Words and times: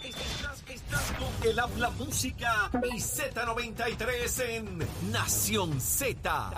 Estás, 0.05 1.13
con 1.13 1.51
el 1.51 1.59
habla 1.59 1.91
música 1.91 2.71
y 2.93 2.99
Z93 2.99 4.41
en 4.49 5.13
Nación 5.13 5.81
Z. 5.81 6.51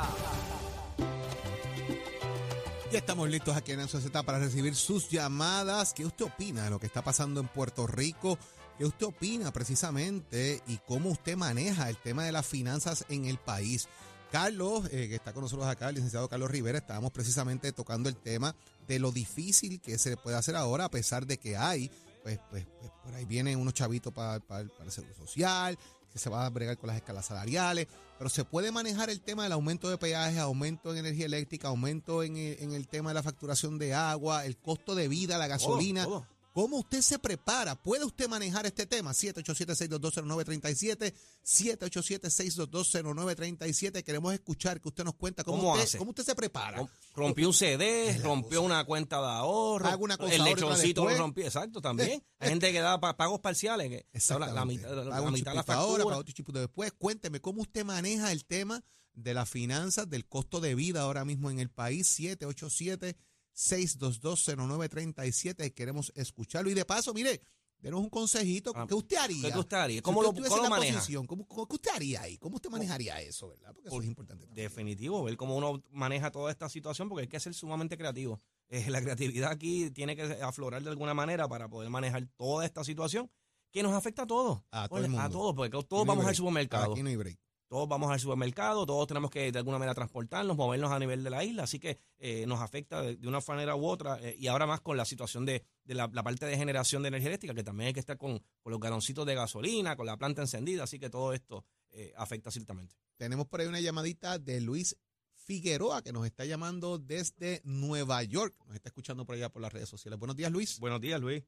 Ya 2.90 2.98
estamos 2.98 3.28
listos 3.28 3.56
aquí 3.56 3.72
en 3.72 3.78
Nación 3.78 4.02
Z 4.02 4.22
para 4.22 4.38
recibir 4.38 4.74
sus 4.74 5.08
llamadas. 5.10 5.92
¿Qué 5.92 6.04
usted 6.06 6.24
opina 6.24 6.64
de 6.64 6.70
lo 6.70 6.80
que 6.80 6.86
está 6.86 7.02
pasando 7.02 7.40
en 7.40 7.48
Puerto 7.48 7.86
Rico? 7.86 8.38
¿Qué 8.80 8.86
usted 8.86 9.08
opina 9.08 9.52
precisamente 9.52 10.62
y 10.66 10.78
cómo 10.78 11.10
usted 11.10 11.36
maneja 11.36 11.90
el 11.90 11.98
tema 11.98 12.24
de 12.24 12.32
las 12.32 12.46
finanzas 12.46 13.04
en 13.10 13.26
el 13.26 13.36
país? 13.36 13.88
Carlos, 14.32 14.86
eh, 14.86 15.06
que 15.06 15.16
está 15.16 15.34
con 15.34 15.42
nosotros 15.42 15.68
acá, 15.68 15.90
el 15.90 15.96
licenciado 15.96 16.30
Carlos 16.30 16.50
Rivera, 16.50 16.78
estábamos 16.78 17.10
precisamente 17.10 17.72
tocando 17.72 18.08
el 18.08 18.16
tema 18.16 18.56
de 18.88 18.98
lo 18.98 19.12
difícil 19.12 19.82
que 19.82 19.98
se 19.98 20.16
puede 20.16 20.38
hacer 20.38 20.56
ahora, 20.56 20.86
a 20.86 20.90
pesar 20.90 21.26
de 21.26 21.36
que 21.36 21.58
hay, 21.58 21.90
pues, 22.22 22.40
pues, 22.48 22.64
pues 22.78 22.90
por 23.04 23.14
ahí 23.14 23.26
vienen 23.26 23.58
unos 23.58 23.74
chavitos 23.74 24.14
para, 24.14 24.36
el 24.36 24.90
seguro 24.90 25.14
social, 25.14 25.78
que 26.10 26.18
se 26.18 26.30
va 26.30 26.46
a 26.46 26.48
bregar 26.48 26.78
con 26.78 26.86
las 26.86 26.96
escalas 26.96 27.26
salariales, 27.26 27.86
pero 28.16 28.30
se 28.30 28.46
puede 28.46 28.72
manejar 28.72 29.10
el 29.10 29.20
tema 29.20 29.42
del 29.42 29.52
aumento 29.52 29.90
de 29.90 29.98
peajes, 29.98 30.38
aumento 30.38 30.90
en 30.92 31.00
energía 31.00 31.26
eléctrica, 31.26 31.68
aumento 31.68 32.22
en 32.22 32.38
el, 32.38 32.88
tema 32.88 33.10
de 33.10 33.14
la 33.14 33.22
facturación 33.22 33.78
de 33.78 33.92
agua, 33.92 34.46
el 34.46 34.56
costo 34.56 34.94
de 34.94 35.06
vida, 35.06 35.36
la 35.36 35.48
gasolina. 35.48 36.06
¿Cómo 36.52 36.78
usted 36.78 37.00
se 37.00 37.16
prepara? 37.18 37.76
¿Puede 37.76 38.04
usted 38.04 38.28
manejar 38.28 38.66
este 38.66 38.84
tema? 38.84 39.12
787-622-0937, 39.12 41.14
787-622-0937. 41.44 44.02
Queremos 44.02 44.34
escuchar 44.34 44.80
que 44.80 44.88
usted 44.88 45.04
nos 45.04 45.14
cuenta 45.14 45.44
cómo, 45.44 45.74
usted, 45.74 45.98
cómo 45.98 46.10
usted 46.10 46.24
se 46.24 46.34
prepara. 46.34 46.84
Rompió 47.14 47.46
un 47.46 47.54
CD, 47.54 48.18
rompió 48.22 48.62
una 48.62 48.84
cuenta 48.84 49.20
de 49.20 49.28
ahorro. 49.28 49.96
Cosa 50.18 50.34
el 50.34 50.42
lechoncito 50.42 51.08
lo 51.08 51.16
rompió, 51.16 51.44
exacto, 51.44 51.80
también. 51.80 52.20
Hay 52.40 52.48
gente 52.48 52.72
que 52.72 52.80
da 52.80 52.98
pagos 53.00 53.38
parciales. 53.38 53.88
Que 53.88 54.04
la, 54.30 54.52
la, 54.52 54.64
mitad, 54.64 55.06
la, 55.06 55.20
mitad 55.30 55.52
de 55.52 55.56
la 55.56 55.62
factura. 55.62 56.02
Ahora, 56.02 56.24
después. 56.54 56.90
Cuénteme, 56.98 57.40
¿cómo 57.40 57.62
usted 57.62 57.84
maneja 57.84 58.32
el 58.32 58.44
tema 58.44 58.82
de 59.14 59.34
las 59.34 59.48
finanzas, 59.48 60.10
del 60.10 60.26
costo 60.26 60.58
de 60.60 60.74
vida 60.74 61.02
ahora 61.02 61.24
mismo 61.24 61.48
en 61.50 61.60
el 61.60 61.70
país? 61.70 62.08
787 62.08 63.16
6220937 63.54 65.74
queremos 65.74 66.12
escucharlo. 66.14 66.70
Y 66.70 66.74
de 66.74 66.84
paso, 66.84 67.12
mire, 67.14 67.40
denos 67.78 68.00
un 68.00 68.10
consejito. 68.10 68.72
Ah, 68.74 68.86
¿Qué 68.86 68.94
usted 68.94 69.16
haría? 69.16 69.52
¿Qué 69.52 69.58
usted 69.58 69.76
haría? 69.76 70.02
¿Cómo 70.02 70.22
lo, 70.22 70.32
cómo 70.32 70.68
maneja? 70.68 71.02
¿cómo, 71.26 71.46
¿Qué 71.46 71.74
usted 71.74 71.90
haría 71.94 72.22
ahí? 72.22 72.38
¿Cómo 72.38 72.56
usted 72.56 72.70
manejaría 72.70 73.20
eso, 73.20 73.48
verdad? 73.48 73.72
Porque 73.74 73.88
eso 73.88 74.00
es 74.00 74.06
importante. 74.06 74.46
Definitivo, 74.52 75.22
ver 75.24 75.36
cómo 75.36 75.56
uno 75.56 75.82
maneja 75.90 76.30
toda 76.30 76.50
esta 76.50 76.68
situación, 76.68 77.08
porque 77.08 77.22
hay 77.22 77.28
que 77.28 77.40
ser 77.40 77.54
sumamente 77.54 77.96
creativo. 77.96 78.40
Eh, 78.72 78.88
la 78.88 79.02
creatividad 79.02 79.50
aquí 79.50 79.90
tiene 79.90 80.14
que 80.14 80.22
aflorar 80.22 80.80
de 80.80 80.90
alguna 80.90 81.12
manera 81.12 81.48
para 81.48 81.68
poder 81.68 81.90
manejar 81.90 82.28
toda 82.36 82.64
esta 82.64 82.84
situación 82.84 83.28
que 83.72 83.82
nos 83.82 83.92
afecta 83.92 84.22
a 84.22 84.26
todos. 84.28 84.62
A, 84.70 84.86
todo 84.86 85.04
el 85.04 85.18
a 85.18 85.28
todos, 85.28 85.56
porque 85.56 85.76
todos 85.88 86.06
vamos 86.06 86.24
al 86.24 86.36
supermercado. 86.36 86.92
Aquí 86.92 87.02
no 87.02 87.08
hay 87.08 87.16
break 87.16 87.40
todos 87.70 87.88
vamos 87.88 88.10
al 88.10 88.18
supermercado, 88.18 88.84
todos 88.84 89.06
tenemos 89.06 89.30
que 89.30 89.52
de 89.52 89.58
alguna 89.60 89.78
manera 89.78 89.94
transportarnos, 89.94 90.56
movernos 90.56 90.90
a 90.90 90.98
nivel 90.98 91.22
de 91.22 91.30
la 91.30 91.44
isla, 91.44 91.62
así 91.62 91.78
que 91.78 91.98
eh, 92.18 92.44
nos 92.44 92.60
afecta 92.60 93.00
de, 93.00 93.28
una 93.28 93.38
manera 93.46 93.76
u 93.76 93.86
otra, 93.86 94.18
eh, 94.20 94.34
y 94.36 94.48
ahora 94.48 94.66
más 94.66 94.80
con 94.80 94.96
la 94.96 95.04
situación 95.04 95.46
de, 95.46 95.62
la, 95.84 96.08
parte 96.10 96.46
de 96.46 96.56
generación 96.56 97.02
de 97.02 97.08
energía 97.08 97.28
eléctrica, 97.28 97.54
que 97.54 97.62
también 97.62 97.86
hay 97.86 97.92
que 97.92 98.00
estar 98.00 98.18
con, 98.18 98.42
los 98.64 98.80
galoncitos 98.80 99.24
de 99.24 99.36
gasolina, 99.36 99.94
con 99.94 100.04
la 100.04 100.16
planta 100.16 100.42
encendida, 100.42 100.82
así 100.82 100.98
que 100.98 101.10
todo 101.10 101.32
esto 101.32 101.64
eh, 101.92 102.12
afecta 102.16 102.50
ciertamente. 102.50 102.96
Tenemos 103.16 103.46
por 103.46 103.60
ahí 103.60 103.68
una 103.68 103.80
llamadita 103.80 104.40
de 104.40 104.60
Luis 104.60 104.98
Figueroa, 105.32 106.02
que 106.02 106.12
nos 106.12 106.26
está 106.26 106.44
llamando 106.44 106.98
desde 106.98 107.60
Nueva 107.62 108.20
York, 108.24 108.52
nos 108.66 108.74
está 108.74 108.88
escuchando 108.88 109.24
por 109.24 109.36
allá 109.36 109.48
por 109.48 109.62
las 109.62 109.72
redes 109.72 109.88
sociales. 109.88 110.18
Buenos 110.18 110.36
días, 110.36 110.50
Luis. 110.50 110.80
Buenos 110.80 111.00
días, 111.00 111.20
Luis. 111.20 111.44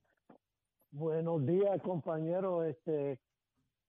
Buenos 0.92 1.44
días, 1.44 1.82
compañero. 1.82 2.62
Este, 2.62 3.18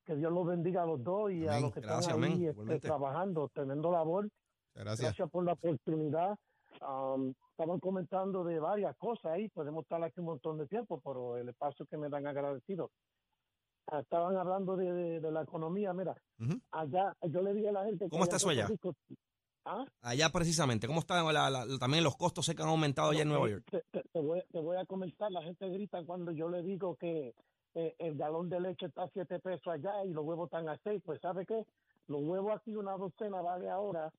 que 0.05 0.15
Dios 0.15 0.31
los 0.31 0.45
bendiga 0.45 0.83
a 0.83 0.85
los 0.85 1.03
dos 1.03 1.31
y 1.31 1.47
a 1.47 1.59
los 1.59 1.71
que 1.73 1.79
están 1.79 2.23
ahí 2.23 2.47
este, 2.47 2.79
trabajando, 2.79 3.49
teniendo 3.53 3.91
labor. 3.91 4.29
Gracias. 4.75 5.15
por 5.31 5.45
la 5.45 5.53
oportunidad. 5.53 6.35
estaban 6.71 7.79
comentando 7.79 8.43
de 8.43 8.59
varias 8.59 8.95
cosas 8.97 9.33
ahí, 9.33 9.47
podemos 9.49 9.83
estar 9.83 10.03
aquí 10.03 10.19
un 10.19 10.25
montón 10.27 10.57
de 10.57 10.67
tiempo, 10.67 10.99
pero 11.03 11.37
el 11.37 11.49
espacio 11.49 11.85
que 11.85 11.97
me 11.97 12.09
dan 12.09 12.25
agradecido. 12.27 12.89
Ah, 13.87 13.99
estaban 13.99 14.35
hablando 14.37 14.75
de, 14.77 15.19
la 15.31 15.41
economía, 15.43 15.93
mira, 15.93 16.15
allá 16.71 17.15
yo 17.29 17.41
le 17.41 17.53
dije 17.53 17.69
a 17.69 17.73
la 17.73 17.85
gente... 17.85 18.09
¿Cómo 18.09 18.23
está 18.23 18.37
eso 18.37 18.49
allá? 18.49 18.67
¿Ah? 19.65 19.85
Allá 20.01 20.29
precisamente, 20.29 20.87
¿cómo 20.87 20.99
están 20.99 21.25
la- 21.33 21.49
la- 21.49 21.65
también 21.79 22.03
los 22.03 22.17
costos 22.17 22.45
sé 22.45 22.55
que 22.55 22.63
han 22.63 22.69
aumentado 22.69 23.11
allá 23.11 23.21
en 23.21 23.29
No, 23.29 23.35
Nueva 23.35 23.47
eh, 23.47 23.51
York? 23.51 23.65
Te, 23.71 23.83
te- 23.91 24.09
te 24.09 24.19
voy, 24.19 24.41
te 24.51 24.59
voy 24.59 24.77
a 24.77 24.85
comentar, 24.85 25.31
la 25.31 25.41
gente 25.41 25.69
grita 25.69 26.03
cuando 26.05 26.31
yo 26.31 26.49
le 26.49 26.63
digo 26.63 26.95
que 26.95 27.33
eh, 27.75 27.95
el 27.99 28.17
galón 28.17 28.49
de 28.49 28.59
leche 28.59 28.85
está 28.85 29.03
a 29.03 29.09
7 29.09 29.39
pesos 29.39 29.67
allá 29.67 30.05
y 30.05 30.09
los 30.09 30.25
huevos 30.25 30.47
están 30.47 30.69
a 30.69 30.77
6. 30.83 31.01
Pues 31.05 31.21
¿sabe 31.21 31.45
qué? 31.45 31.65
Los 32.07 32.21
huevos 32.23 32.53
aquí, 32.55 32.75
una 32.75 32.97
docena 32.97 33.41
vale 33.41 33.69
ahora 33.69 34.11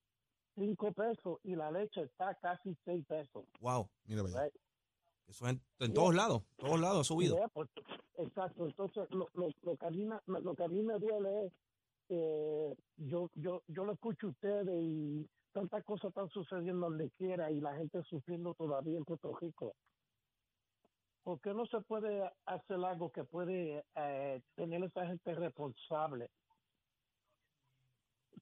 5 0.57 0.93
pesos 0.93 1.39
y 1.45 1.55
la 1.55 1.71
leche 1.71 2.03
está 2.03 2.35
casi 2.37 2.77
6 2.85 3.07
pesos. 3.07 3.45
Wow, 3.61 3.89
Mira. 4.07 4.23
Right? 4.23 4.55
eso 5.27 5.47
es 5.47 5.57
en, 5.81 5.95
todos 5.95 6.15
lados, 6.15 6.43
todos 6.57 6.79
lados 6.81 7.01
ha 7.01 7.05
subido. 7.05 7.37
Yeah, 7.37 7.49
pues, 7.49 7.69
exacto, 8.19 8.67
entonces 8.67 9.09
lo, 9.11 9.29
lo, 9.35 9.49
lo, 9.63 9.77
que 9.77 9.87
a 9.87 9.91
mí, 9.91 10.07
lo 10.27 10.55
que 10.55 10.65
a 10.65 10.69
mí 10.69 10.83
me 10.83 10.99
duele 10.99 11.47
es 11.47 11.53
eh, 12.09 12.77
yo, 12.97 13.31
yo, 13.35 13.63
yo 13.69 13.85
lo 13.85 13.93
escucho 13.93 14.27
a 14.27 14.31
ustedes 14.31 14.83
y 14.83 15.27
tantas 15.53 15.85
cosas 15.85 16.09
están 16.09 16.29
sucediendo 16.29 16.89
donde 16.89 17.11
quiera 17.11 17.51
y 17.51 17.61
la 17.61 17.75
gente 17.77 18.03
sufriendo 18.03 18.55
todavía 18.55 18.99
en 18.99 19.05
Puerto 19.05 19.35
Rico. 19.41 19.75
¿Por 21.25 21.41
qué 21.41 21.55
no 21.55 21.65
se 21.67 21.81
puede 21.81 22.31
hacer 22.47 22.77
algo 22.85 23.11
que 23.11 23.25
puede 23.25 23.83
eh, 23.97 24.43
tener 24.55 24.83
a 24.83 24.87
esa 24.87 25.07
gente 25.07 25.35
responsable? 25.35 26.31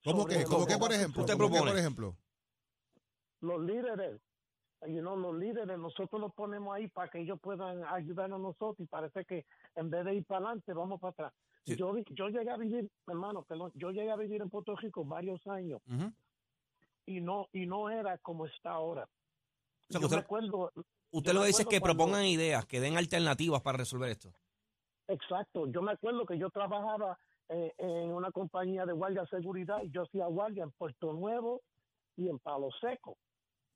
¿Cómo 0.03 0.25
que? 0.25 0.43
¿Cómo 0.43 0.65
que, 0.65 0.77
por 0.77 0.91
ejemplo? 0.91 1.21
Usted 1.21 1.33
¿Cómo 1.35 1.45
que, 1.47 1.51
propone? 1.53 1.71
por 1.71 1.79
ejemplo? 1.79 2.15
los 3.39 3.61
líderes, 3.61 4.21
you 4.87 5.01
know, 5.01 5.17
los 5.17 5.35
líderes, 5.35 5.77
nosotros 5.77 6.19
los 6.21 6.33
ponemos 6.33 6.73
ahí 6.73 6.87
para 6.87 7.09
que 7.09 7.19
ellos 7.19 7.37
puedan 7.41 7.83
ayudarnos 7.85 8.39
a 8.39 8.41
nosotros 8.41 8.79
y 8.79 8.85
parece 8.85 9.25
que 9.25 9.45
en 9.75 9.89
vez 9.89 10.05
de 10.05 10.15
ir 10.15 10.25
para 10.25 10.45
adelante, 10.45 10.71
vamos 10.73 10.99
para 11.01 11.11
atrás. 11.11 11.33
Sí. 11.65 11.75
Yo, 11.75 11.91
vi- 11.91 12.05
yo 12.11 12.29
llegué 12.29 12.49
a 12.49 12.55
vivir, 12.57 12.89
hermano, 13.07 13.43
perdón, 13.43 13.71
yo 13.75 13.91
llegué 13.91 14.11
a 14.11 14.15
vivir 14.15 14.41
en 14.41 14.49
Puerto 14.49 14.75
Rico 14.77 15.03
varios 15.03 15.45
años 15.47 15.81
y 17.05 17.19
no 17.19 17.47
y 17.51 17.65
no 17.65 17.89
era 17.89 18.17
como 18.19 18.45
está 18.45 18.71
ahora. 18.71 19.03
O 19.03 19.91
sea, 19.93 19.99
que 19.99 20.01
yo 20.01 20.05
usted- 20.07 20.17
acuerdo, 20.19 20.71
Usted 21.13 21.33
lo 21.33 21.41
que 21.41 21.47
dice 21.47 21.61
es 21.61 21.67
que 21.67 21.79
cuando- 21.79 21.95
propongan 21.97 22.25
ideas, 22.25 22.65
que 22.65 22.79
den 22.79 22.97
alternativas 22.97 23.61
para 23.61 23.77
resolver 23.77 24.09
esto. 24.09 24.33
exacto, 25.07 25.67
yo 25.67 25.81
me 25.81 25.91
acuerdo 25.91 26.25
que 26.25 26.37
yo 26.37 26.49
trabajaba 26.49 27.17
eh, 27.49 27.71
en 27.77 28.11
una 28.11 28.31
compañía 28.31 28.85
de 28.85 28.93
guardia 28.93 29.21
de 29.21 29.27
seguridad 29.27 29.83
y 29.83 29.91
yo 29.91 30.03
hacía 30.03 30.25
guardia 30.27 30.63
en 30.63 30.71
Puerto 30.71 31.13
Nuevo 31.13 31.61
y 32.15 32.29
en 32.29 32.39
Palo 32.39 32.69
Seco. 32.81 33.17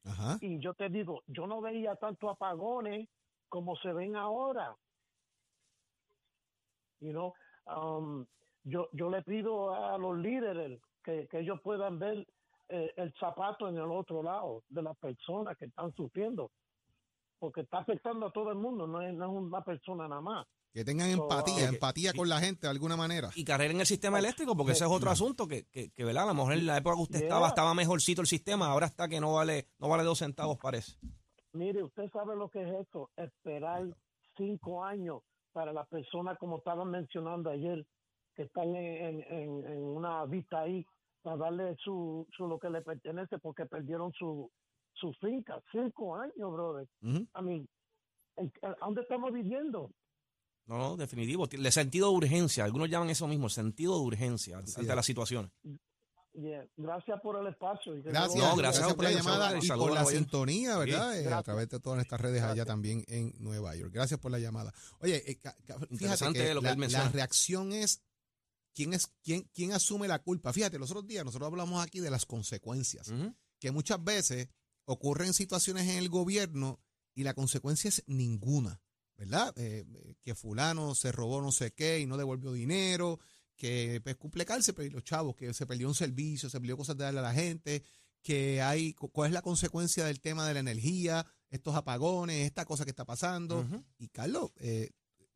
Ajá. 0.05 0.37
y 0.39 0.57
yo 0.59 0.73
te 0.73 0.87
digo, 0.87 1.21
yo 1.27 1.47
no 1.47 1.59
veía 1.59 1.95
tantos 1.97 2.31
apagones 2.31 3.09
como 3.49 3.75
se 3.75 3.91
ven 3.91 4.15
ahora. 4.15 4.73
You 7.01 7.11
know, 7.11 7.33
um, 7.65 8.25
yo, 8.63 8.87
yo 8.93 9.09
le 9.09 9.21
pido 9.23 9.73
a 9.75 9.97
los 9.97 10.17
líderes 10.17 10.79
que, 11.03 11.27
que 11.27 11.39
ellos 11.39 11.59
puedan 11.61 11.99
ver 11.99 12.25
eh, 12.69 12.93
el 12.95 13.13
zapato 13.19 13.67
en 13.67 13.75
el 13.77 13.91
otro 13.91 14.23
lado 14.23 14.63
de 14.69 14.81
las 14.81 14.97
personas 14.97 15.57
que 15.57 15.65
están 15.65 15.93
sufriendo, 15.93 16.51
porque 17.39 17.61
está 17.61 17.79
afectando 17.79 18.27
a 18.27 18.31
todo 18.31 18.51
el 18.51 18.57
mundo, 18.57 18.87
no 18.87 19.01
es, 19.01 19.13
no 19.15 19.25
es 19.25 19.31
una 19.31 19.63
persona 19.63 20.07
nada 20.07 20.21
más. 20.21 20.47
Que 20.73 20.83
tengan 20.83 21.11
So, 21.11 21.23
empatía, 21.23 21.65
ah, 21.65 21.69
empatía 21.69 22.13
con 22.13 22.29
la 22.29 22.39
gente 22.39 22.61
de 22.67 22.71
alguna 22.71 22.95
manera. 22.95 23.29
Y 23.35 23.43
carrera 23.43 23.73
en 23.73 23.79
el 23.79 23.85
sistema 23.85 24.19
eléctrico, 24.19 24.55
porque 24.55 24.73
ese 24.73 24.85
es 24.85 24.91
otro 24.91 25.09
asunto 25.09 25.47
que, 25.47 25.65
que, 25.71 25.89
que, 25.91 26.03
¿verdad? 26.05 26.23
A 26.23 26.27
lo 26.27 26.33
mejor 26.35 26.53
en 26.53 26.65
la 26.67 26.77
época 26.77 26.95
que 26.97 27.01
usted 27.03 27.19
Yeah. 27.19 27.27
estaba, 27.27 27.47
estaba 27.47 27.73
mejorcito 27.73 28.21
el 28.21 28.27
sistema, 28.27 28.67
ahora 28.67 28.85
está 28.85 29.07
que 29.07 29.19
no 29.19 29.33
vale, 29.33 29.67
no 29.79 29.89
vale 29.89 30.03
dos 30.03 30.19
centavos, 30.19 30.57
parece. 30.57 30.97
Mire, 31.53 31.83
usted 31.83 32.09
sabe 32.11 32.35
lo 32.35 32.49
que 32.49 32.61
es 32.61 32.87
eso, 32.87 33.09
esperar 33.17 33.87
cinco 34.35 34.83
años 34.83 35.21
para 35.53 35.73
las 35.73 35.87
personas, 35.87 36.37
como 36.37 36.57
estaban 36.59 36.91
mencionando 36.91 37.49
ayer, 37.49 37.83
que 38.35 38.43
están 38.43 38.75
en, 38.75 39.21
en- 39.21 39.33
en- 39.33 39.65
en 39.65 39.83
una 39.83 40.25
vista 40.25 40.59
ahí, 40.61 40.85
para 41.23 41.37
darle 41.37 41.75
su, 41.83 42.27
su 42.37 42.45
lo 42.47 42.59
que 42.59 42.69
le 42.69 42.81
pertenece 42.83 43.39
porque 43.39 43.65
perdieron 43.65 44.11
su, 44.13 44.51
su 44.99 45.13
finca. 45.13 45.61
Cinco 45.71 46.15
años, 46.15 46.51
brother. 46.51 46.88
Ujú. 47.01 47.17
I 47.17 47.41
mean, 47.44 47.69
¿en- 48.38 48.51
¿a 48.63 48.75
dónde 48.85 49.01
estamos 49.01 49.31
viviendo? 49.33 49.91
No, 50.65 50.77
no, 50.77 50.97
definitivo. 50.97 51.47
El 51.49 51.71
sentido 51.71 52.09
de 52.11 52.17
urgencia, 52.17 52.65
algunos 52.65 52.89
llaman 52.89 53.09
eso 53.09 53.27
mismo, 53.27 53.47
sentido 53.49 53.95
de 53.99 54.05
urgencia 54.05 54.57
Así 54.57 54.73
ante 54.79 54.89
es. 54.91 54.95
las 54.95 55.05
situaciones. 55.05 55.51
Yeah. 56.33 56.67
Gracias 56.75 57.19
por 57.21 57.39
el 57.39 57.47
espacio. 57.47 57.95
y 57.97 58.01
Gracias, 58.03 58.35
No, 58.35 58.55
gracias, 58.55 58.57
gracias 58.57 58.91
a 58.91 58.95
por 58.95 59.03
la 59.05 59.11
llamada 59.11 59.57
y 59.57 59.67
por 59.69 59.91
a 59.91 59.94
la 59.95 60.05
sintonía, 60.05 60.77
¿verdad? 60.77 61.15
Eh, 61.15 61.19
a 61.19 61.21
gracias. 61.23 61.44
través 61.45 61.69
de 61.69 61.79
todas 61.79 61.95
nuestras 61.97 62.21
redes 62.21 62.38
allá 62.44 62.47
Gracias. 62.49 62.67
también 62.67 63.03
en 63.07 63.33
Nueva 63.39 63.75
York. 63.75 63.91
Gracias 63.94 64.19
por 64.19 64.29
la 64.31 64.38
llamada. 64.39 64.71
Oye, 64.99 65.15
eh, 65.31 65.39
fíjate 65.97 66.33
que 66.33 66.53
lo 66.53 66.61
que 66.61 66.75
la, 66.75 66.88
la 66.89 67.09
reacción 67.09 67.71
es 67.73 68.03
quién 68.75 68.94
es 68.94 69.07
quién 69.23 69.49
quién 69.53 69.71
asume 69.71 70.07
la 70.07 70.19
culpa. 70.19 70.53
Fíjate, 70.53 70.77
los 70.77 70.91
otros 70.91 71.07
días 71.07 71.25
nosotros 71.25 71.47
hablamos 71.49 71.83
aquí 71.83 72.01
de 72.01 72.11
las 72.11 72.25
consecuencias, 72.27 73.07
Ujú. 73.09 73.33
que 73.59 73.71
muchas 73.71 74.03
veces 74.03 74.47
ocurren 74.87 75.33
situaciones 75.33 75.83
en 75.89 75.97
el 75.97 76.09
gobierno 76.09 76.79
y 77.13 77.23
la 77.23 77.33
consecuencia 77.33 77.89
es 77.89 78.03
ninguna, 78.07 78.81
¿verdad? 79.17 79.53
Eh, 79.57 79.85
eh, 79.93 80.15
que 80.21 80.33
fulano 80.35 80.95
se 80.95 81.11
robó 81.11 81.41
no 81.41 81.51
sé 81.51 81.71
qué 81.73 81.99
y 81.99 82.05
no 82.05 82.17
devolvió 82.17 82.51
dinero, 82.53 83.19
que 83.55 83.99
pues, 84.03 84.15
cumple 84.15 84.45
cárcel, 84.45 84.73
pero 84.75 84.87
y 84.87 84.91
los 84.91 85.03
chavos, 85.03 85.35
que 85.35 85.53
se 85.53 85.65
perdió 85.65 85.87
un 85.87 85.95
servicio, 85.95 86.49
se 86.49 86.59
perdió 86.59 86.77
cosas 86.77 86.95
de 86.97 87.03
darle 87.05 87.19
a 87.19 87.23
la 87.23 87.33
gente, 87.33 87.83
que 88.21 88.61
hay, 88.61 88.93
cu- 88.93 89.09
cuál 89.09 89.29
es 89.29 89.33
la 89.33 89.41
consecuencia 89.41 90.05
del 90.05 90.21
tema 90.21 90.47
de 90.47 90.53
la 90.53 90.59
energía, 90.59 91.25
estos 91.49 91.75
apagones, 91.75 92.45
esta 92.45 92.65
cosa 92.65 92.83
que 92.83 92.91
está 92.91 93.05
pasando. 93.05 93.61
Y 93.97 94.09
Carlos, 94.09 94.51
eh, 94.57 94.91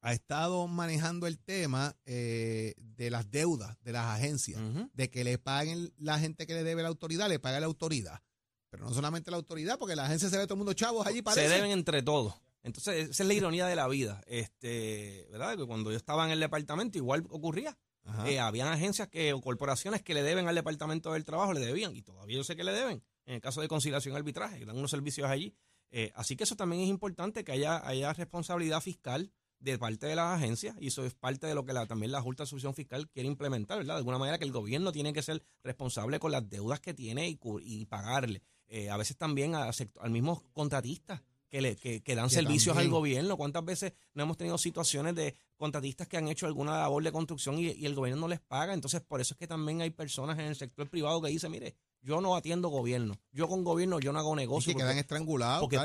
ha 0.00 0.12
estado 0.12 0.66
manejando 0.68 1.26
el 1.26 1.38
tema 1.38 1.96
eh, 2.06 2.74
de 2.78 3.10
las 3.10 3.30
deudas 3.30 3.76
de 3.82 3.92
las 3.92 4.06
agencias 4.06 4.60
de 4.92 5.10
que 5.10 5.24
le 5.24 5.38
paguen 5.38 5.92
la 5.98 6.18
gente 6.18 6.46
que 6.46 6.54
le 6.54 6.62
debe 6.62 6.82
la 6.82 6.88
autoridad, 6.88 7.28
le 7.28 7.38
pague 7.38 7.60
la 7.60 7.66
autoridad. 7.66 8.22
Pero 8.70 8.84
no 8.84 8.92
solamente 8.92 9.30
la 9.30 9.38
autoridad, 9.38 9.78
porque 9.78 9.96
la 9.96 10.04
agencia 10.04 10.28
se 10.28 10.36
ve 10.36 10.44
todo 10.44 10.54
el 10.54 10.58
mundo 10.58 10.74
chavos 10.74 11.06
allí 11.06 11.22
para 11.22 11.34
se 11.34 11.48
deben 11.48 11.70
entre 11.70 12.02
todos. 12.02 12.34
Entonces, 12.68 13.10
esa 13.10 13.22
es 13.22 13.26
la 13.26 13.34
ironía 13.34 13.66
de 13.66 13.76
la 13.76 13.88
vida. 13.88 14.22
Este, 14.26 15.26
¿verdad? 15.30 15.56
Que 15.56 15.66
cuando 15.66 15.90
yo 15.90 15.96
estaba 15.96 16.24
en 16.24 16.30
el 16.30 16.40
departamento, 16.40 16.98
igual 16.98 17.26
ocurría. 17.30 17.76
Eh, 18.24 18.38
habían 18.38 18.68
agencias 18.68 19.08
que, 19.08 19.34
o 19.34 19.40
corporaciones 19.42 20.02
que 20.02 20.14
le 20.14 20.22
deben 20.22 20.48
al 20.48 20.54
departamento 20.54 21.12
del 21.12 21.26
trabajo, 21.26 21.52
le 21.52 21.60
debían, 21.60 21.94
y 21.94 22.00
todavía 22.00 22.38
yo 22.38 22.44
sé 22.44 22.56
que 22.56 22.64
le 22.64 22.72
deben. 22.72 23.02
en 23.26 23.34
el 23.34 23.40
caso 23.42 23.60
de 23.60 23.68
conciliación 23.68 24.14
y 24.14 24.16
arbitraje, 24.16 24.64
dan 24.64 24.78
unos 24.78 24.90
servicios 24.90 25.28
allí. 25.28 25.54
Eh, 25.90 26.10
así 26.14 26.34
que 26.34 26.44
eso 26.44 26.56
también 26.56 26.82
es 26.82 26.88
importante, 26.88 27.44
que 27.44 27.52
haya, 27.52 27.86
haya 27.86 28.12
responsabilidad 28.14 28.80
fiscal 28.80 29.30
de 29.60 29.78
parte 29.78 30.06
de 30.06 30.14
las 30.14 30.38
agencias 30.38 30.76
y 30.80 30.88
eso 30.88 31.04
es 31.04 31.14
parte 31.14 31.46
de 31.46 31.54
lo 31.54 31.64
que 31.64 31.72
la, 31.72 31.86
también 31.86 32.12
la 32.12 32.22
Junta 32.22 32.44
de 32.44 32.46
Solución 32.46 32.74
Fiscal 32.74 33.08
quiere 33.10 33.28
implementar, 33.28 33.78
¿verdad? 33.78 33.94
De 33.94 33.98
alguna 33.98 34.18
manera 34.18 34.38
que 34.38 34.44
el 34.44 34.52
gobierno 34.52 34.92
tiene 34.92 35.12
que 35.12 35.22
ser 35.22 35.42
responsable 35.62 36.18
con 36.20 36.32
las 36.32 36.48
deudas 36.48 36.80
que 36.80 36.94
tiene 36.94 37.28
y, 37.28 37.38
y 37.62 37.86
pagarle. 37.86 38.42
Eh, 38.68 38.90
a 38.90 38.96
veces 38.96 39.16
también 39.16 39.54
a, 39.54 39.70
al 40.00 40.10
mismo 40.10 40.42
contratista 40.52 41.22
que, 41.48 41.60
le, 41.60 41.76
que, 41.76 42.14
dan 42.14 42.30
servicios 42.30 42.76
al 42.76 42.88
gobierno. 42.88 43.36
¿Cuántas 43.36 43.64
veces 43.64 43.92
no 44.14 44.22
hemos 44.22 44.36
tenido 44.36 44.58
situaciones 44.58 45.14
de 45.14 45.34
contratistas 45.56 46.06
que 46.06 46.16
han 46.16 46.28
hecho 46.28 46.46
alguna 46.46 46.78
labor 46.78 47.02
de 47.02 47.12
construcción 47.12 47.58
y, 47.58 47.84
el 47.84 47.94
gobierno 47.94 48.22
no 48.22 48.28
les 48.28 48.40
paga? 48.40 48.74
Entonces, 48.74 49.00
por 49.00 49.20
eso 49.20 49.34
es 49.34 49.38
que 49.38 49.46
también 49.46 49.80
hay 49.80 49.90
personas 49.90 50.38
en 50.38 50.46
el 50.46 50.56
sector 50.56 50.88
privado 50.88 51.22
que 51.22 51.28
dicen, 51.28 51.50
mire, 51.50 51.74
yo 52.02 52.20
no 52.20 52.36
atiendo 52.36 52.68
gobierno. 52.68 53.18
Yo 53.32 53.48
con 53.48 53.64
gobierno 53.64 53.98
yo 54.00 54.12
no 54.12 54.18
hago 54.18 54.36
negocio. 54.36 54.72
que 54.72 54.78
quedan 54.78 54.98
estrangulados. 54.98 55.60
Porque, 55.60 55.78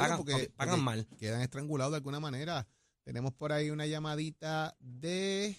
pagan, 0.55 0.84
mal. 0.84 1.08
Quedan 1.17 1.41
estrangulados 1.41 1.91
de 1.93 1.98
alguna 1.98 2.20
manera. 2.20 2.67
Tenemos 3.03 3.34
por 3.34 3.51
ahí 3.51 3.70
una 3.70 3.86
llamadita 3.86 4.75
de, 4.79 5.55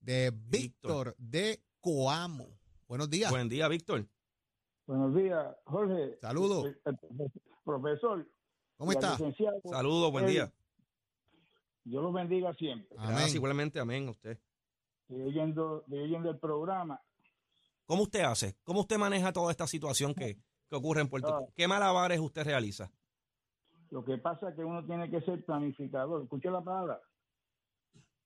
de 0.00 0.32
Víctor, 0.48 1.14
de 1.18 1.62
Coamo. 1.80 2.48
Buenos 2.88 3.08
días. 3.08 3.30
Buen 3.30 3.48
día, 3.48 3.68
Víctor. 3.68 4.06
Buenos 4.86 5.14
días, 5.14 5.56
Jorge. 5.64 6.18
Saludos. 6.20 6.74
Profesor. 7.64 8.26
¿Cómo 8.82 8.90
está? 8.90 9.16
Saludos, 9.62 10.10
buen 10.10 10.26
día. 10.26 10.52
Dios 11.84 12.02
lo 12.02 12.10
bendiga 12.10 12.52
siempre. 12.54 12.96
Amén. 12.98 13.28
igualmente, 13.32 13.78
amén, 13.78 14.08
usted. 14.08 14.36
Estoy 15.08 15.22
oyendo, 15.22 15.84
el 15.88 16.38
programa. 16.40 17.00
¿Cómo 17.86 18.02
usted 18.02 18.22
hace? 18.22 18.56
¿Cómo 18.64 18.80
usted 18.80 18.98
maneja 18.98 19.32
toda 19.32 19.52
esta 19.52 19.68
situación 19.68 20.16
que, 20.16 20.36
ocurre 20.72 21.00
en 21.00 21.08
Puerto 21.08 21.28
Rico? 21.28 21.52
¿Qué 21.54 21.68
malabares 21.68 22.18
usted 22.18 22.42
realiza? 22.42 22.90
Lo 23.90 24.04
que 24.04 24.18
pasa 24.18 24.48
es 24.48 24.56
que 24.56 24.64
uno 24.64 24.84
tiene 24.84 25.08
que 25.08 25.20
ser 25.20 25.44
planificador. 25.44 26.24
Escuche 26.24 26.50
la 26.50 26.60
palabra. 26.60 27.00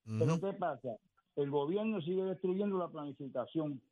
Pero 0.07 0.41
¿qué 0.41 0.55
pasa? 0.55 0.97
El 1.35 1.51
gobierno 1.51 2.01
sigue 2.01 2.23
destruyendo 2.23 2.79
la 2.79 2.89
planificación. 2.89 3.83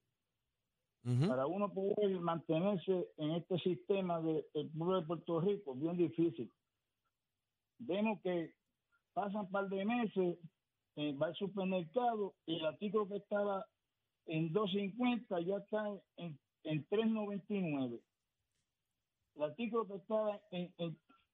Para 1.04 1.46
uno 1.46 1.70
poder 1.70 2.18
mantenerse 2.20 3.10
en 3.18 3.32
este 3.32 3.58
sistema 3.58 4.22
del 4.22 4.70
pueblo 4.70 5.00
de 5.00 5.06
Puerto 5.06 5.40
Rico, 5.40 5.74
bien 5.74 5.98
difícil. 5.98 6.50
Vemos 7.78 8.22
que 8.22 8.54
pasan 9.12 9.42
un 9.42 9.50
par 9.50 9.68
de 9.68 9.84
meses, 9.84 10.38
eh, 10.96 11.12
va 11.12 11.26
al 11.26 11.34
supermercado 11.34 12.34
y 12.46 12.56
el 12.56 12.64
artículo 12.64 13.06
que 13.06 13.16
estaba 13.16 13.66
en 14.26 14.50
2.50 14.52 15.44
ya 15.44 15.58
está 15.58 15.84
en, 16.16 16.38
en 16.62 16.88
3.99. 16.88 18.00
El 19.34 19.42
artículo 19.42 19.86
que 19.86 19.96
estaba 19.96 20.40
en, 20.52 20.72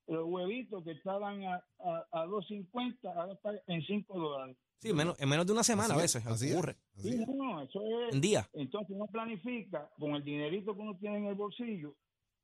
los 0.09 0.27
huevitos 0.27 0.83
que 0.83 0.93
estaban 0.93 1.45
a, 1.45 1.63
a, 1.79 2.27
2.50 2.27 2.97
ahora 3.15 3.35
está 3.35 3.53
en 3.69 3.83
5 3.83 4.19
dólares. 4.19 4.57
Sí, 4.81 4.95
menos, 4.95 5.21
en 5.21 5.29
menos 5.29 5.47
de 5.47 5.53
una 5.53 5.63
semana 5.63 5.95
a 5.95 5.99
veces 5.99 6.27
así 6.27 6.53
ocurre. 6.53 6.77
sí, 6.97 7.23
no, 7.29 7.61
eso 7.63 7.83
es. 7.83 8.15
En 8.15 8.21
día. 8.21 8.49
Entonces 8.55 8.97
uno 8.97 9.07
planifica 9.07 9.91
con 9.99 10.15
el 10.15 10.25
dinerito 10.25 10.75
que 10.75 10.81
uno 10.81 10.97
tiene 10.97 11.19
en 11.19 11.27
el 11.27 11.35
bolsillo 11.35 11.95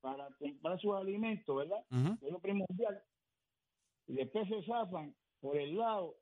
para 0.01 0.27
comprar 0.39 0.79
sus 0.79 0.95
alimentos, 0.95 1.55
¿verdad? 1.55 1.83
Es 2.21 2.31
lo 2.31 2.39
primordial. 2.39 3.01
Y 4.05 4.13
después 4.13 4.47
se 4.47 4.63
zafan 4.63 5.15
por 5.41 5.57
el 5.57 5.77
lado 5.77 6.15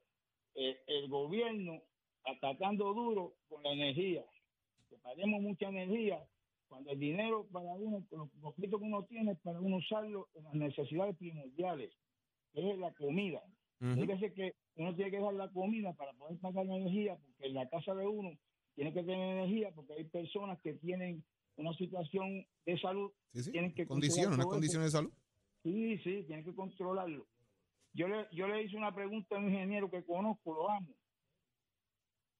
eh, 0.56 0.82
el 0.88 1.10
gobierno 1.10 1.82
atacando 2.24 2.94
duro 2.94 3.36
con 3.50 3.62
la 3.64 3.74
energía. 3.74 4.24
Que 4.90 4.96
paguemos 4.98 5.42
mucha 5.42 5.68
energía 5.68 6.26
cuando 6.68 6.92
el 6.92 7.00
dinero 7.00 7.46
para 7.52 7.74
uno, 7.74 8.04
los 8.12 8.30
conflictos 8.42 8.80
que 8.80 8.86
uno 8.86 9.04
tiene, 9.04 9.36
para 9.36 9.60
uno 9.60 9.78
usarlo 9.78 10.30
en 10.34 10.44
las 10.46 10.54
necesidades 10.54 11.16
primordiales, 11.18 11.92
que 12.54 12.72
es 12.72 12.78
la 12.78 12.94
comida. 12.94 13.42
Fíjese 13.94 14.34
que 14.34 14.56
uno 14.78 14.96
tiene 14.96 15.12
que 15.12 15.18
dejar 15.18 15.34
la 15.36 15.52
comida 15.52 15.94
para 15.94 16.14
poder 16.14 16.40
pagar 16.40 16.66
la 16.66 16.78
energía, 16.78 17.18
porque 17.18 17.48
en 17.48 17.54
la 17.54 17.70
casa 17.70 17.94
de 17.94 18.08
uno 18.08 18.32
tiene 18.74 18.94
que 18.94 19.04
tener 19.04 19.38
energía, 19.38 19.72
porque 19.72 19.94
hay 19.94 20.04
personas 20.06 20.60
que 20.62 20.74
tienen 20.74 21.24
una 21.58 21.74
situación 21.74 22.46
de 22.66 22.78
salud. 22.80 23.12
Tienen 23.52 23.74
que 23.74 23.86
condiciones, 23.86 24.36
unas 24.36 24.48
condiciones 24.48 24.92
de 24.92 24.98
salud. 24.98 25.14
Sí, 25.64 25.98
sí, 26.00 26.24
tienen 26.28 26.44
que 26.44 26.56
controlarlo. 26.56 27.28
Yo 27.94 28.08
le, 28.08 28.28
yo 28.32 28.48
le 28.48 28.64
hice 28.64 28.76
una 28.76 28.94
pregunta 28.94 29.36
a 29.36 29.40
un 29.40 29.50
ingeniero 29.50 29.90
que 29.90 30.04
conozco, 30.04 30.54
lo 30.54 30.70
amo. 30.70 30.94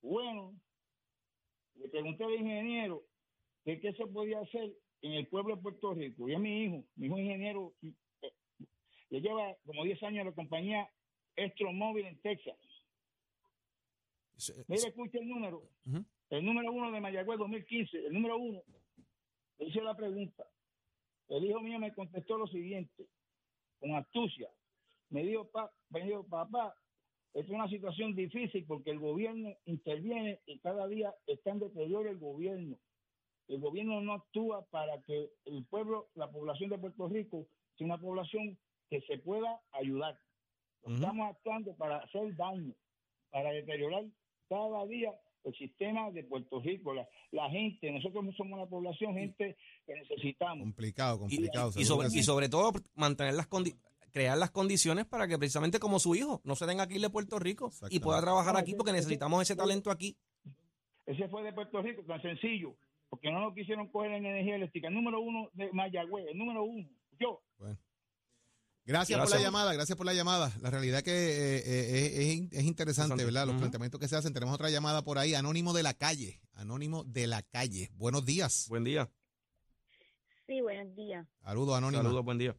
Bueno, 0.02 0.54
le 1.76 1.88
pregunté 1.90 2.24
al 2.26 2.34
ingeniero 2.34 3.04
que 3.64 3.80
qué 3.80 3.94
se 3.94 4.06
podía 4.08 4.40
hacer 4.40 4.76
en 5.02 5.14
el 5.14 5.28
pueblo 5.28 5.56
de 5.56 5.62
Puerto 5.62 5.94
Rico. 5.94 6.28
Y 6.28 6.34
es 6.34 6.40
mi 6.40 6.64
hijo, 6.64 6.84
mi 6.96 7.08
hijo 7.08 7.18
ingeniero, 7.18 7.74
eh, 7.82 8.32
le 9.10 9.22
lleva 9.22 9.56
como 9.66 9.84
10 9.84 10.04
años 10.04 10.22
a 10.22 10.30
la 10.30 10.36
compañía 10.36 10.90
Móvil 11.74 12.06
en 12.06 12.18
Texas. 12.22 12.58
Mire, 14.68 14.88
escucha 14.88 15.20
el 15.20 15.28
número. 15.28 15.64
El 16.30 16.46
número 16.46 16.72
uno 16.72 16.92
de 16.92 17.00
Mayagüez 17.00 17.38
2015, 17.38 18.08
el 18.08 18.14
número 18.14 18.38
uno, 18.38 18.62
le 19.60 19.66
hice 19.66 19.82
la 19.82 19.96
pregunta. 19.96 20.46
El 21.30 21.46
hijo 21.46 21.62
mío 21.62 21.80
me 21.80 21.94
contestó 21.94 22.38
lo 22.38 22.48
siguiente, 22.48 23.08
con 23.80 23.96
astucia. 23.96 24.50
Me 25.10 25.24
dijo, 25.24 25.50
me 25.90 26.04
dijo 26.04 26.24
papá, 26.28 26.76
es 27.34 27.50
una 27.50 27.68
situación 27.70 28.16
difícil 28.16 28.66
porque 28.66 28.92
el 28.92 29.00
gobierno 29.00 29.56
interviene 29.66 30.40
y 30.46 30.60
cada 30.60 30.88
día 30.88 31.14
está 31.28 31.52
en 31.52 31.60
deterioro 31.60 32.10
el 32.10 32.18
gobierno. 32.18 32.78
El 33.48 33.60
gobierno 33.60 34.02
no 34.02 34.14
actúa 34.14 34.66
para 34.66 35.02
que 35.04 35.30
el 35.46 35.66
pueblo, 35.66 36.10
la 36.16 36.32
población 36.32 36.70
de 36.70 36.80
Puerto 36.80 37.08
Rico, 37.08 37.48
sea 37.78 37.86
una 37.86 38.00
población 38.00 38.58
que 38.90 39.02
se 39.02 39.20
pueda 39.20 39.62
ayudar. 39.72 40.20
Estamos 40.86 41.30
actuando 41.30 41.76
para 41.76 41.98
hacer 41.98 42.36
daño, 42.36 42.74
para 43.32 43.52
deteriorar 43.52 44.06
cada 44.48 44.86
día 44.86 45.12
el 45.44 45.56
sistema 45.56 46.12
de 46.12 46.24
Puerto 46.24 46.60
Rico, 46.60 46.94
la, 46.94 47.50
gente, 47.50 47.92
nosotros 47.92 48.26
somos 48.36 48.54
una 48.58 48.66
población, 48.66 49.14
gente 49.14 49.56
que 49.86 49.94
necesitamos. 49.94 50.64
Complicado, 50.64 51.20
complicado. 51.20 51.72
Y, 51.76 51.86
sobre, 51.86 52.08
y 52.08 52.24
sobre 52.24 52.50
todo 52.50 52.72
mantener 52.96 53.36
las 53.36 53.48
crear 54.12 54.38
las 54.38 54.50
condiciones 54.50 55.06
para 55.06 55.28
que 55.28 55.38
precisamente 55.38 55.78
como 55.78 56.00
su 56.00 56.16
hijo 56.16 56.42
no 56.46 56.56
se 56.56 56.66
tenga 56.66 56.88
que 56.88 56.96
ir 56.96 57.02
de 57.02 57.10
Puerto 57.10 57.38
Rico 57.38 57.70
y 57.90 58.00
pueda 58.00 58.22
trabajar 58.22 58.56
aquí 58.58 58.74
porque 58.74 58.94
necesitamos 58.94 59.42
ese 59.42 59.56
talento 59.56 59.92
aquí. 59.92 60.18
Ese 61.06 61.28
fue 61.28 61.44
de 61.44 61.54
Puerto 61.54 61.82
Rico, 61.82 62.02
tan 62.04 62.22
sencillo, 62.22 62.76
porque 63.10 63.30
no 63.30 63.42
lo 63.42 63.54
quisieron 63.54 63.90
coger 63.90 64.14
en 64.14 64.26
energía 64.26 64.56
eléctrica. 64.56 64.88
El 64.88 64.96
número 64.96 65.20
uno 65.20 65.50
de 65.54 65.72
Mayagüez, 65.72 66.28
el 66.30 66.38
número 66.38 66.64
uno, 66.64 66.90
yo. 67.20 67.42
Bueno. 67.60 67.78
Gracias, 68.86 69.20
por 69.20 69.30
la 69.32 69.42
llamada, 69.42 69.74
gracias 69.74 69.98
por 69.98 70.06
la 70.06 70.14
llamada. 70.14 70.52
La 70.62 70.70
realidad 70.70 71.02
que 71.02 71.12
eh, 71.12 71.64
eh, 71.66 72.48
es, 72.52 72.64
interesante, 72.66 73.26
¿verdad? 73.26 73.48
Los 73.48 73.56
planteamientos 73.56 74.00
que 74.00 74.08
se 74.08 74.16
hacen. 74.16 74.32
Tenemos 74.32 74.54
otra 74.54 74.70
llamada 74.70 75.02
por 75.02 75.18
ahí, 75.18 75.34
Anónimo 75.34 75.74
de 75.74 75.82
la 75.82 75.96
Calle. 75.96 76.40
Anónimo 76.54 77.04
de 77.04 77.26
la 77.26 77.42
Calle. 77.42 77.90
Buenos 77.96 78.26
días. 78.26 78.68
Buen 78.70 78.84
día. 78.84 79.10
Sí, 80.46 80.62
buenos 80.62 80.96
días. 80.96 81.28
Saludos, 81.42 81.78
Anónimo. 81.78 82.04
Saludos, 82.04 82.24
buen 82.24 82.38
día. 82.38 82.56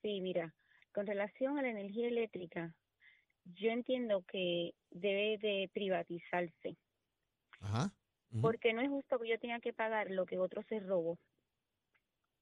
Sí, 0.00 0.22
mira, 0.22 0.54
con 0.94 1.06
relación 1.06 1.58
a 1.58 1.62
la 1.62 1.68
energía 1.68 2.08
eléctrica, 2.08 2.74
yo 3.44 3.70
entiendo 3.70 4.24
que 4.26 4.74
debe 4.90 5.36
de 5.36 5.70
privatizarse. 5.74 6.78
Ajá. 7.60 7.92
Porque 8.40 8.72
no 8.72 8.80
es 8.80 8.88
justo 8.88 9.18
que 9.18 9.28
yo 9.28 9.38
tenga 9.38 9.60
que 9.60 9.74
pagar 9.74 10.10
lo 10.10 10.24
que 10.24 10.38
otro 10.38 10.62
se 10.68 10.80
robó. 10.80 11.18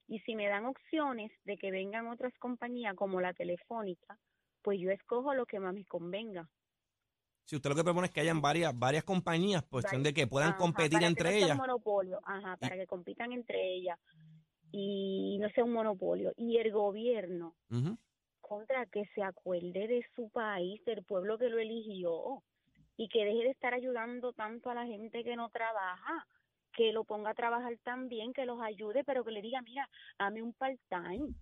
Y 0.08 0.20
si 0.20 0.36
me 0.36 0.46
dan 0.48 0.66
opciones 0.66 1.32
de 1.44 1.56
que 1.56 1.70
vengan 1.70 2.06
otras 2.06 2.32
compañías 2.38 2.94
como 2.94 3.20
la 3.20 3.32
telefónica, 3.32 4.18
pues 4.62 4.80
yo 4.80 4.90
escojo 4.90 5.34
lo 5.34 5.46
que 5.46 5.60
más 5.60 5.74
me 5.74 5.84
convenga. 5.84 6.48
Si 7.44 7.54
usted 7.54 7.70
lo 7.70 7.76
que 7.76 7.84
propone 7.84 8.06
es 8.06 8.12
que 8.12 8.20
hayan 8.20 8.40
varias 8.40 8.76
varias 8.76 9.04
compañías, 9.04 9.62
pues 9.70 9.84
de 9.96 10.12
que 10.12 10.26
puedan 10.26 10.54
competir 10.54 11.02
entre 11.04 11.38
ellas. 11.38 11.56
monopolio, 11.56 12.20
ajá, 12.24 12.56
para 12.56 12.76
que 12.76 12.86
compitan 12.86 13.32
entre 13.32 13.74
ellas 13.74 13.98
y 14.72 15.38
no 15.40 15.48
sea 15.50 15.64
un 15.64 15.72
monopolio. 15.72 16.32
Y 16.36 16.58
el 16.58 16.72
gobierno, 16.72 17.54
contra 18.40 18.86
que 18.86 19.04
se 19.14 19.22
acuerde 19.22 19.86
de 19.86 20.04
su 20.14 20.28
país, 20.30 20.84
del 20.84 21.04
pueblo 21.04 21.38
que 21.38 21.48
lo 21.48 21.58
eligió 21.58 22.42
y 22.96 23.08
que 23.08 23.24
deje 23.24 23.44
de 23.44 23.50
estar 23.50 23.74
ayudando 23.74 24.32
tanto 24.32 24.70
a 24.70 24.74
la 24.74 24.86
gente 24.86 25.22
que 25.22 25.36
no 25.36 25.48
trabaja 25.50 26.26
que 26.76 26.92
lo 26.92 27.04
ponga 27.04 27.30
a 27.30 27.34
trabajar 27.34 27.76
también, 27.82 28.32
que 28.32 28.44
los 28.44 28.60
ayude, 28.60 29.02
pero 29.02 29.24
que 29.24 29.32
le 29.32 29.40
diga, 29.40 29.62
mira, 29.62 29.88
dame 30.18 30.42
un 30.42 30.52
part-time. 30.52 31.34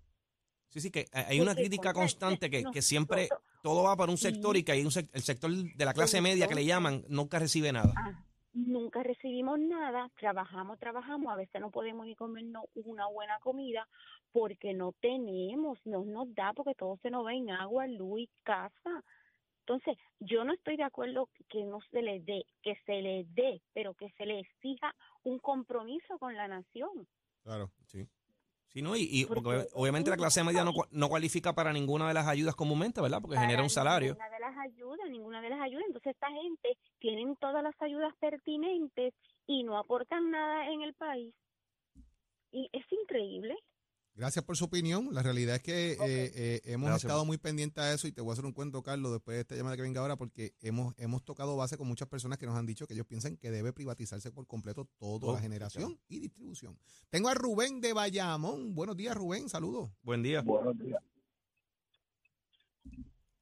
Sí, 0.69 0.79
sí, 0.79 0.91
que 0.91 1.05
hay 1.13 1.39
una 1.39 1.53
crítica 1.53 1.93
constante 1.93 2.49
que, 2.49 2.63
que 2.71 2.81
siempre 2.81 3.29
todo 3.61 3.83
va 3.83 3.95
para 3.95 4.11
un 4.11 4.17
sector 4.17 4.57
y 4.57 4.63
que 4.63 4.71
hay 4.71 4.81
un 4.81 4.91
el 5.13 5.21
sector 5.21 5.51
de 5.51 5.85
la 5.85 5.93
clase 5.93 6.21
media 6.21 6.47
que 6.47 6.55
le 6.55 6.65
llaman 6.65 7.03
nunca 7.07 7.37
recibe 7.39 7.71
nada. 7.71 7.93
Ah, 7.95 8.25
nunca 8.53 9.03
recibimos 9.03 9.59
nada, 9.59 10.09
trabajamos, 10.17 10.79
trabajamos, 10.79 11.31
a 11.31 11.35
veces 11.35 11.61
no 11.61 11.69
podemos 11.69 12.05
ni 12.05 12.15
comernos 12.15 12.65
una 12.73 13.07
buena 13.07 13.37
comida 13.39 13.87
porque 14.31 14.73
no 14.73 14.93
tenemos, 15.01 15.79
no 15.85 16.03
nos 16.03 16.33
da 16.33 16.53
porque 16.53 16.75
todo 16.75 16.97
se 17.01 17.09
nos 17.09 17.25
va 17.25 17.33
en 17.33 17.51
agua, 17.51 17.87
luz 17.87 18.21
y 18.21 18.29
casa. 18.43 19.03
Entonces, 19.67 19.97
yo 20.19 20.43
no 20.43 20.53
estoy 20.53 20.77
de 20.77 20.83
acuerdo 20.83 21.27
que 21.49 21.63
no 21.63 21.79
se 21.89 22.03
le 22.03 22.19
dé, 22.19 22.45
que 22.61 22.75
se 22.85 23.01
le 23.01 23.25
dé, 23.29 23.63
pero 23.73 23.95
que 23.95 24.11
se 24.11 24.25
le 24.27 24.39
exija 24.39 24.95
un 25.23 25.39
compromiso 25.39 26.19
con 26.19 26.35
la 26.35 26.47
nación. 26.47 27.07
Claro, 27.43 27.71
sí. 27.87 28.07
Sí, 28.67 28.83
¿no? 28.83 28.95
Y, 28.95 29.07
y 29.09 29.25
porque 29.25 29.67
obviamente 29.73 30.11
la 30.11 30.17
clase 30.17 30.43
media 30.43 30.63
no, 30.63 30.73
no 30.91 31.09
cualifica 31.09 31.53
para 31.53 31.73
ninguna 31.73 32.07
de 32.07 32.13
las 32.13 32.27
ayudas 32.27 32.55
comúnmente, 32.55 33.01
¿verdad? 33.01 33.21
Porque 33.21 33.39
genera 33.39 33.63
un 33.63 33.69
salario. 33.69 34.13
Ninguna 34.13 34.29
de 34.29 34.39
las 34.39 34.57
ayudas, 34.57 35.09
ninguna 35.09 35.41
de 35.41 35.49
las 35.49 35.61
ayudas. 35.61 35.85
Entonces 35.87 36.13
esta 36.13 36.29
gente 36.29 36.77
tienen 36.99 37.35
todas 37.37 37.63
las 37.63 37.81
ayudas 37.81 38.13
pertinentes 38.19 39.13
y 39.47 39.63
no 39.63 39.79
aportan 39.79 40.29
nada 40.29 40.69
en 40.69 40.81
el 40.81 40.93
país. 40.93 41.33
Y 42.51 42.69
es 42.71 42.85
increíble. 42.91 43.55
Gracias 44.15 44.45
por 44.45 44.55
su 44.55 44.65
opinión. 44.65 45.09
La 45.11 45.21
realidad 45.21 45.57
es 45.57 45.61
que 45.61 45.91
eh, 45.91 45.97
eh, 45.99 46.61
hemos 46.63 46.95
estado 46.95 47.25
muy 47.25 47.37
pendientes 47.37 47.83
a 47.83 47.93
eso 47.93 48.07
y 48.07 48.13
te 48.13 48.21
voy 48.21 48.31
a 48.31 48.33
hacer 48.33 48.45
un 48.45 48.53
cuento, 48.53 48.81
Carlos, 48.81 49.11
después 49.11 49.35
de 49.35 49.41
esta 49.41 49.55
llamada 49.55 49.75
que 49.75 49.81
venga 49.81 49.99
ahora, 49.99 50.15
porque 50.15 50.55
hemos, 50.61 50.93
hemos 50.97 51.23
tocado 51.25 51.57
base 51.57 51.77
con 51.77 51.87
muchas 51.87 52.07
personas 52.07 52.37
que 52.37 52.45
nos 52.45 52.55
han 52.55 52.65
dicho 52.65 52.87
que 52.87 52.93
ellos 52.93 53.05
piensan 53.05 53.35
que 53.35 53.51
debe 53.51 53.73
privatizarse 53.73 54.31
por 54.31 54.47
completo 54.47 54.89
toda 54.97 55.33
la 55.33 55.41
generación 55.41 55.99
y 56.07 56.19
distribución. 56.19 56.79
Tengo 57.09 57.27
a 57.27 57.33
Rubén 57.33 57.81
de 57.81 57.91
Bayamón. 57.91 58.73
Buenos 58.73 58.95
días, 58.95 59.17
Rubén. 59.17 59.49
Saludos. 59.49 59.91
Buen 60.01 60.23
día. 60.23 60.41
Buenos 60.41 60.77
días. 60.77 61.03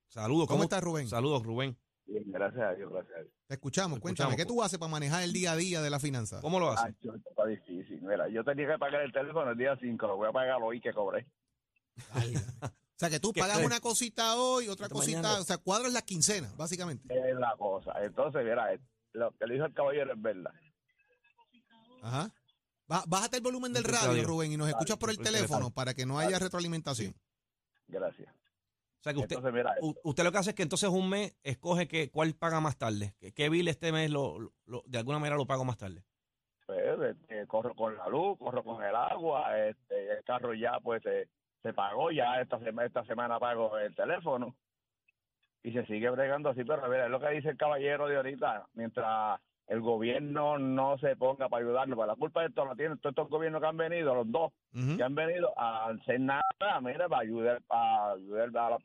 Saludos. 0.08 0.48
¿Cómo, 0.48 0.64
estás, 0.64 0.84
Rubén? 0.84 1.08
Saludos, 1.08 1.44
Rubén. 1.44 1.78
Bien, 2.06 2.24
gracias 2.32 2.62
a 2.62 2.74
Dios, 2.76 2.92
gracias 2.92 3.16
a 3.16 3.22
Dios. 3.22 3.34
Te 3.48 3.54
escuchamos. 3.54 4.00
Cuéntame, 4.00 4.36
¿qué 4.36 4.46
tú 4.46 4.62
haces 4.62 4.78
para 4.78 4.92
manejar 4.92 5.24
el 5.24 5.32
día 5.32 5.54
a 5.54 5.56
día 5.56 5.82
de 5.82 5.90
la 5.90 6.00
finanza? 6.00 6.42
¿Cómo 6.42 6.60
lo 6.60 6.72
haces? 6.72 6.96
Ah, 7.04 7.16
está 7.30 7.46
difícil. 7.46 8.02
Mira, 8.02 8.28
yo 8.30 8.44
tenía 8.44 8.68
que 8.68 8.78
pagar 8.78 9.02
el 9.02 9.12
teléfono 9.12 9.52
el 9.52 9.58
día 9.58 9.78
5, 9.80 10.08
lo 10.08 10.18
voy 10.18 10.28
a 10.28 10.32
pagar 10.32 10.58
hoy 10.62 10.82
que 10.82 10.94
cobré. 10.94 11.26
o 11.96 12.70
sea, 12.96 13.10
que 13.10 13.20
tú 13.20 13.32
pagas 13.40 13.64
una 13.64 13.80
cosita 13.80 14.36
hoy, 14.36 14.68
otra 14.68 14.90
cosita, 14.90 15.40
o 15.40 15.44
sea, 15.44 15.58
cuadras 15.58 15.94
la 15.94 16.02
quincena, 16.02 16.52
básicamente. 16.58 17.08
Es 17.14 17.36
la 17.36 17.56
cosa. 17.58 17.94
Entonces, 18.04 18.44
mira, 18.44 18.68
lo 19.14 19.32
que 19.38 19.48
le 19.48 19.54
dijo 19.56 19.66
el 19.66 19.74
caballero 19.74 20.14
es 20.14 20.22
verdad. 20.22 20.52
Ajá. 22.02 22.30
Bájate 23.08 23.38
el 23.38 23.44
volumen 23.44 23.72
del 23.74 23.86
radio, 23.86 24.24
Rubén, 24.24 24.52
y 24.52 24.58
nos 24.58 24.68
escuchas 24.68 24.98
por 24.98 25.10
el 25.10 25.18
teléfono 25.18 25.72
para 25.72 25.94
que 25.94 26.06
no 26.06 26.20
haya 26.20 26.38
retroalimentación. 26.38 27.16
Gracias. 27.88 28.30
O 29.04 29.10
sea 29.12 29.14
que 29.14 29.20
usted, 29.20 29.38
usted 30.04 30.24
lo 30.24 30.32
que 30.32 30.38
hace 30.38 30.52
es 30.52 30.56
que 30.56 30.64
entonces 30.64 30.88
un 30.88 31.10
mes 31.10 31.38
escoge 31.44 31.90
que, 31.90 32.10
cuál 32.10 32.36
paga 32.36 32.62
más 32.62 32.78
tarde. 32.78 33.14
¿Qué, 33.36 33.50
bill 33.50 33.68
este 33.68 33.92
mes 33.92 34.10
lo, 34.10 34.54
de 34.86 34.98
alguna 34.98 35.20
manera 35.20 35.36
lo 35.36 35.46
pago 35.46 35.66
más 35.66 35.78
tarde? 35.78 36.06
Pues, 36.66 36.80
este, 37.02 37.46
corro 37.48 37.76
con 37.76 37.98
la 37.98 38.08
luz, 38.08 38.38
corro 38.40 38.64
con 38.64 38.82
el 38.82 38.96
agua, 38.96 39.60
este, 39.60 40.10
el 40.10 40.24
carro 40.24 40.54
ya 40.54 40.80
pues 40.82 41.04
se, 41.04 41.28
se 41.62 41.74
pagó, 41.74 42.12
ya 42.12 42.40
esta, 42.40 42.60
semana 42.60 42.88
esta 42.88 43.04
semana 43.04 43.40
pago 43.40 43.78
el 43.78 43.94
teléfono 43.94 44.56
y 45.64 45.74
se 45.74 45.86
sigue 45.86 46.10
bregando 46.10 46.52
así, 46.52 46.64
pero 46.64 46.86
a 46.86 46.88
ver, 46.88 47.02
es 47.02 47.10
lo 47.10 47.20
que 47.20 47.28
dice 47.32 47.50
el 47.50 47.58
caballero 47.58 48.08
de 48.08 48.16
ahorita, 48.16 48.68
mientras 48.74 49.42
el 49.68 49.82
gobierno 49.82 50.58
no 50.58 50.98
se 51.00 51.18
ponga 51.18 51.50
para 51.50 51.64
ayudarnos. 51.64 51.98
Pues 51.98 52.08
la 52.08 52.16
culpa 52.16 52.42
de 52.42 52.48
esto 52.48 52.66
la 52.66 52.76
tienen 52.76 52.98
todos 53.00 53.12
estos 53.12 53.30
gobiernos 53.30 53.62
que 53.62 53.68
han 53.68 53.78
venido, 53.78 54.16
los 54.16 54.32
dos, 54.32 54.54
que 54.72 55.04
han 55.04 55.16
venido 55.16 55.54
a 55.58 55.90
hacer 55.90 56.22
nada, 56.22 56.43
mira, 56.82 57.10
para 57.10 57.22
ayudar, 57.22 57.62
para 57.64 58.14
ayudar 58.14 58.78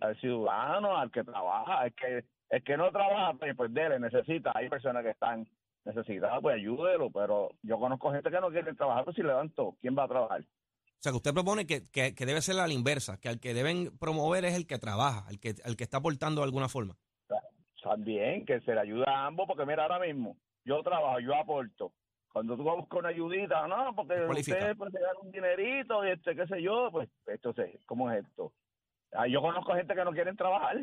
al, 0.00 0.20
ciudadano, 0.20 0.96
al 0.96 1.10
que 1.10 1.24
trabaja, 1.24 1.86
el 1.86 1.94
que, 1.94 2.24
el 2.50 2.64
que 2.64 2.76
no 2.76 2.90
trabaja, 2.90 3.34
pues, 3.38 3.56
pues 3.56 3.74
dele, 3.74 3.98
necesita. 3.98 4.52
Hay 4.54 4.68
personas 4.68 5.02
que 5.02 5.10
están 5.10 5.46
necesitadas, 5.84 6.40
pues 6.42 6.56
ayúdelo, 6.56 7.10
pero 7.10 7.50
yo 7.62 7.78
conozco 7.78 8.12
gente 8.12 8.30
que 8.30 8.40
no 8.40 8.50
quiere 8.50 8.74
trabajar, 8.74 9.04
pues 9.04 9.16
si 9.16 9.22
levanto, 9.22 9.76
¿quién 9.80 9.96
va 9.96 10.04
a 10.04 10.08
trabajar? 10.08 10.40
O 10.40 11.00
sea, 11.00 11.12
que 11.12 11.16
usted 11.16 11.32
propone 11.32 11.66
que, 11.66 11.84
que, 11.90 12.26
debe 12.26 12.40
ser 12.40 12.58
a 12.58 12.66
la 12.66 12.72
inversa, 12.72 13.18
que 13.20 13.28
al 13.28 13.38
que 13.40 13.54
deben 13.54 13.96
promover 13.98 14.44
es 14.44 14.54
el 14.54 14.66
que 14.66 14.78
trabaja, 14.78 15.30
el 15.30 15.38
que, 15.38 15.54
el 15.64 15.76
que 15.76 15.84
está 15.84 15.98
aportando 15.98 16.40
de 16.40 16.46
alguna 16.46 16.68
forma 16.68 16.96
también 17.88 18.44
que 18.44 18.60
se 18.60 18.74
le 18.74 18.80
ayuda 18.80 19.04
a 19.08 19.26
ambos, 19.26 19.46
porque 19.46 19.64
mira, 19.64 19.84
ahora 19.84 19.98
mismo 19.98 20.36
yo 20.64 20.82
trabajo, 20.82 21.20
yo 21.20 21.34
aporto. 21.34 21.92
Cuando 22.32 22.56
tú 22.56 22.64
vas 22.64 22.74
a 22.74 22.80
buscar 22.80 22.98
una 23.00 23.08
ayudita, 23.08 23.66
no, 23.66 23.94
porque 23.94 24.14
usted 24.14 24.76
puede 24.76 25.00
dar 25.00 25.16
un 25.22 25.30
dinerito, 25.30 26.04
y 26.04 26.10
este, 26.10 26.36
qué 26.36 26.46
sé 26.46 26.62
yo, 26.62 26.90
pues 26.92 27.08
entonces, 27.26 27.80
¿cómo 27.86 28.10
es 28.10 28.24
esto? 28.24 28.52
Ah, 29.12 29.26
yo 29.26 29.40
conozco 29.40 29.74
gente 29.74 29.94
que 29.94 30.04
no 30.04 30.12
quieren 30.12 30.36
trabajar. 30.36 30.76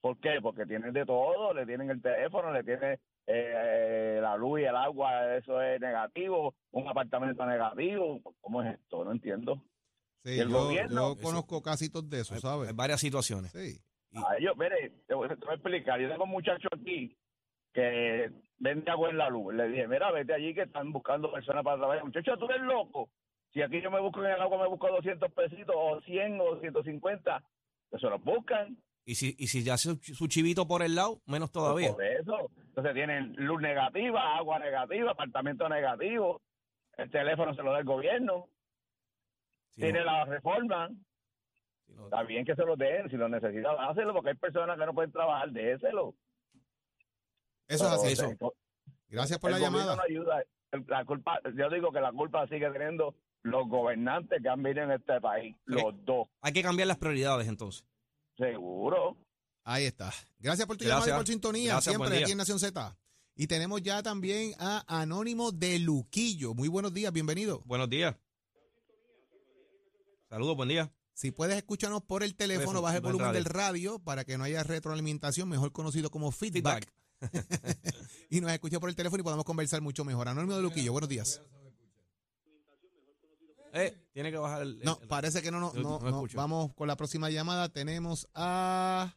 ¿Por 0.00 0.18
qué? 0.18 0.40
Porque 0.42 0.66
tienen 0.66 0.92
de 0.92 1.06
todo, 1.06 1.54
le 1.54 1.64
tienen 1.64 1.88
el 1.90 2.02
teléfono, 2.02 2.52
le 2.52 2.64
tienen 2.64 2.98
eh, 3.26 4.18
la 4.20 4.36
luz 4.36 4.60
y 4.60 4.64
el 4.64 4.74
agua, 4.74 5.36
eso 5.36 5.62
es 5.62 5.80
negativo, 5.80 6.54
un 6.72 6.88
apartamento 6.88 7.46
negativo. 7.46 8.20
¿Cómo 8.40 8.62
es 8.62 8.74
esto? 8.74 9.04
No 9.04 9.12
entiendo. 9.12 9.62
Sí, 10.24 10.40
el 10.40 10.48
yo, 10.50 10.64
gobierno, 10.64 11.14
yo 11.14 11.22
conozco 11.22 11.62
casi 11.62 11.88
todos 11.88 12.10
de 12.10 12.20
eso, 12.20 12.36
¿sabes? 12.40 12.70
En 12.70 12.76
varias 12.76 13.00
situaciones. 13.00 13.52
Sí. 13.52 13.80
Ah, 14.14 14.36
yo, 14.40 14.54
mire, 14.56 14.92
te 15.06 15.14
voy, 15.14 15.28
a 15.28 15.54
explicar. 15.54 16.00
Yo 16.00 16.08
tengo 16.08 16.24
un 16.24 16.30
muchacho 16.30 16.68
aquí 16.72 17.16
que 17.72 18.30
vende 18.58 18.90
agua 18.90 19.10
en 19.10 19.18
la 19.18 19.28
luz. 19.28 19.54
Le 19.54 19.68
dije, 19.68 19.88
mira, 19.88 20.10
vete 20.10 20.34
allí 20.34 20.54
que 20.54 20.62
están 20.62 20.92
buscando 20.92 21.32
personas 21.32 21.64
para 21.64 21.78
trabajar. 21.78 22.04
Muchacho, 22.04 22.36
tú 22.36 22.46
eres 22.46 22.62
loco. 22.62 23.10
Si 23.52 23.60
aquí 23.60 23.80
yo 23.82 23.90
me 23.90 24.00
busco 24.00 24.24
en 24.24 24.30
el 24.32 24.40
agua, 24.40 24.62
me 24.62 24.68
busco 24.68 24.88
200 24.88 25.30
pesitos 25.32 25.74
o 25.76 26.00
100 26.00 26.40
o 26.40 26.60
150, 26.60 27.42
eso 27.90 28.10
los 28.10 28.22
buscan. 28.22 28.78
Y 29.04 29.16
si, 29.16 29.34
y 29.38 29.48
si 29.48 29.62
ya 29.62 29.76
su, 29.76 29.96
su 29.96 30.26
chivito 30.28 30.66
por 30.66 30.82
el 30.82 30.94
lado, 30.94 31.20
menos 31.26 31.50
pues 31.50 31.64
todavía. 31.64 31.92
por 31.92 32.04
eso. 32.04 32.50
Entonces 32.68 32.94
tienen 32.94 33.34
luz 33.36 33.60
negativa, 33.60 34.36
agua 34.36 34.58
negativa, 34.58 35.10
apartamento 35.10 35.68
negativo. 35.68 36.40
El 36.96 37.10
teléfono 37.10 37.54
se 37.54 37.62
lo 37.62 37.72
da 37.72 37.80
el 37.80 37.84
gobierno. 37.84 38.48
tiene 39.74 40.04
la 40.04 40.24
reforma. 40.24 40.88
Está 42.04 42.22
bien 42.22 42.44
que 42.44 42.54
se 42.54 42.64
lo 42.64 42.76
den, 42.76 43.10
si 43.10 43.16
lo 43.16 43.28
necesitan, 43.28 43.76
hácelo, 43.78 44.14
porque 44.14 44.30
hay 44.30 44.36
personas 44.36 44.78
que 44.78 44.86
no 44.86 44.94
pueden 44.94 45.12
trabajar, 45.12 45.50
déselo. 45.50 46.14
Eso 47.74 47.86
es 47.86 47.92
así. 47.92 48.12
Eso. 48.12 48.54
Gracias 49.08 49.38
por 49.38 49.50
la 49.50 49.58
llamada. 49.58 49.96
ayuda. 50.08 50.42
La 50.88 51.04
culpa, 51.04 51.38
yo 51.54 51.68
digo 51.68 51.92
que 51.92 52.00
la 52.00 52.12
culpa 52.12 52.46
sigue 52.48 52.70
teniendo 52.70 53.14
los 53.42 53.68
gobernantes 53.68 54.40
que 54.42 54.48
han 54.48 54.62
venido 54.62 54.84
en 54.84 54.92
este 54.92 55.20
país, 55.20 55.54
los 55.66 55.92
dos. 56.04 56.28
Hay 56.40 56.52
que 56.52 56.62
cambiar 56.62 56.88
las 56.88 56.96
prioridades 56.96 57.46
entonces. 57.46 57.84
Seguro. 58.38 59.18
Ahí 59.64 59.84
está. 59.84 60.12
Gracias 60.38 60.66
por 60.66 60.76
tu 60.76 60.84
llamada 60.84 61.10
y 61.10 61.16
por 61.16 61.26
sintonía, 61.26 61.80
siempre 61.80 62.22
aquí 62.22 62.32
en 62.32 62.38
Nación 62.38 62.58
Z. 62.58 62.96
Y 63.34 63.46
tenemos 63.46 63.82
ya 63.82 64.02
también 64.02 64.52
a 64.58 64.84
Anónimo 64.86 65.52
de 65.52 65.78
Luquillo. 65.78 66.54
Muy 66.54 66.68
buenos 66.68 66.92
días, 66.92 67.12
bienvenido. 67.12 67.62
Buenos 67.64 67.88
días. 67.88 68.16
Saludos, 70.28 70.56
buen 70.56 70.68
día. 70.68 70.90
Si 71.12 71.30
puedes 71.30 71.56
escucharnos 71.56 72.02
por 72.02 72.22
el 72.22 72.34
teléfono, 72.34 72.80
baja 72.80 72.96
el 72.96 73.02
volumen 73.02 73.32
del 73.32 73.44
radio 73.44 73.98
para 73.98 74.24
que 74.24 74.38
no 74.38 74.44
haya 74.44 74.62
retroalimentación, 74.62 75.48
mejor 75.48 75.72
conocido 75.72 76.10
como 76.10 76.32
feedback. 76.32 76.90
y 78.30 78.40
nos 78.40 78.52
escucha 78.52 78.80
por 78.80 78.88
el 78.88 78.96
teléfono 78.96 79.20
y 79.20 79.24
podamos 79.24 79.44
conversar 79.44 79.80
mucho 79.80 80.04
mejor. 80.04 80.28
Anónimo 80.28 80.56
de 80.56 80.62
Luquillo, 80.62 80.92
buenos 80.92 81.08
días. 81.08 81.40
Eh, 83.74 83.96
tiene 84.12 84.30
que 84.30 84.36
bajar 84.36 84.62
el. 84.62 84.80
no, 84.84 84.98
parece 85.08 85.40
que 85.40 85.50
no, 85.50 85.58
no, 85.58 85.72
no, 85.72 86.26
Vamos 86.34 86.74
con 86.74 86.88
la 86.88 86.96
próxima 86.96 87.30
llamada. 87.30 87.70
Tenemos 87.70 88.28
a 88.34 89.16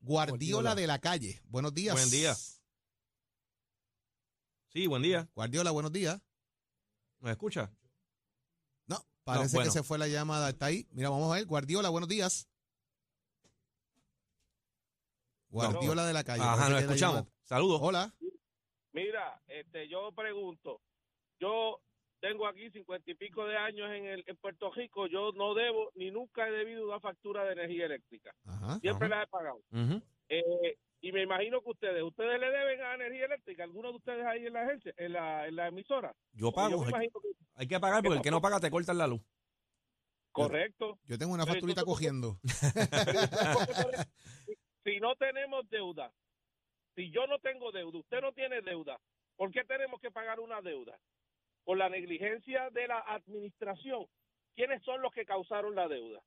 Guardiola, 0.00 0.74
de 0.74 0.86
la 0.86 0.98
calle. 0.98 1.40
Buenos 1.48 1.72
días. 1.74 1.94
Buen 1.94 2.10
día. 2.10 2.36
Sí, 4.68 4.86
buen 4.86 5.02
día. 5.02 5.28
Guardiola, 5.34 5.70
buenos 5.70 5.92
días. 5.92 6.20
¿Me 7.20 7.30
escucha? 7.30 7.72
Parece 9.28 9.58
que 9.58 9.70
se 9.70 9.82
fue 9.82 9.98
la 9.98 10.08
llamada. 10.08 10.48
Está 10.48 10.66
ahí. 10.66 10.88
Mira, 10.92 11.10
vamos 11.10 11.30
a 11.30 11.34
ver. 11.34 11.44
Guardiola, 11.44 11.90
buenos 11.90 12.08
días. 12.08 12.48
Guardiola 15.50 16.06
de 16.06 16.12
la 16.12 16.24
calle. 16.24 16.42
Ajá, 16.42 16.68
nos 16.68 16.82
escuchamos. 16.82 17.24
Saludos. 17.44 17.80
Hola. 17.82 18.12
Mira, 18.92 19.40
este, 19.46 19.88
yo 19.88 20.12
pregunto. 20.12 20.80
Yo 21.40 21.80
tengo 22.20 22.46
aquí 22.46 22.70
cincuenta 22.70 23.10
y 23.10 23.14
pico 23.14 23.46
de 23.46 23.56
años 23.56 23.90
en, 23.90 24.06
el, 24.06 24.24
en 24.26 24.36
Puerto 24.36 24.70
Rico. 24.72 25.06
Yo 25.06 25.32
no 25.32 25.54
debo 25.54 25.90
ni 25.94 26.10
nunca 26.10 26.48
he 26.48 26.50
debido 26.50 26.86
una 26.86 27.00
factura 27.00 27.44
de 27.44 27.52
energía 27.52 27.86
eléctrica. 27.86 28.34
Siempre 28.80 29.08
la 29.08 29.22
he 29.22 29.26
pagado. 29.26 29.60
eh, 30.28 30.76
y 31.00 31.12
me 31.12 31.22
imagino 31.22 31.62
que 31.62 31.70
ustedes, 31.70 32.02
¿ustedes 32.02 32.40
le 32.40 32.50
deben 32.50 32.82
a 32.82 32.94
energía 32.94 33.26
eléctrica? 33.26 33.62
¿Alguno 33.62 33.90
de 33.90 33.96
ustedes 33.98 34.26
ahí 34.26 34.46
en 34.46 34.52
la 34.52 34.62
agencia, 34.62 34.92
en 34.96 35.12
la, 35.12 35.46
en 35.46 35.54
la 35.54 35.68
emisora? 35.68 36.12
Yo 36.32 36.50
pago. 36.50 36.84
hay, 37.54 37.68
que, 37.68 37.78
pagar 37.78 38.02
porque 38.02 38.16
el 38.16 38.22
que 38.22 38.32
no 38.32 38.40
paga 38.40 38.58
te 38.58 38.70
cortan 38.70 38.98
la 38.98 39.06
luz. 39.06 39.22
Correcto. 40.32 40.98
Yo, 41.04 41.18
tengo 41.18 41.34
una 41.34 41.46
facturita 41.46 41.84
cogiendo. 41.84 42.40
si 44.88 45.00
no 45.00 45.14
tenemos 45.16 45.68
deuda, 45.70 46.12
si 46.94 47.10
yo 47.10 47.26
no 47.26 47.38
tengo 47.38 47.70
deuda, 47.72 47.98
usted 47.98 48.20
no 48.20 48.32
tiene 48.32 48.60
deuda, 48.62 48.98
¿por 49.36 49.50
qué 49.50 49.64
tenemos 49.64 50.00
que 50.00 50.10
pagar 50.10 50.40
una 50.40 50.60
deuda? 50.60 50.98
Por 51.64 51.76
la 51.76 51.88
negligencia 51.88 52.70
de 52.70 52.88
la 52.88 53.00
administración. 53.00 54.06
¿Quiénes 54.54 54.82
son 54.82 55.02
los 55.02 55.12
que 55.12 55.24
causaron 55.24 55.74
la 55.74 55.86
deuda? 55.86 56.20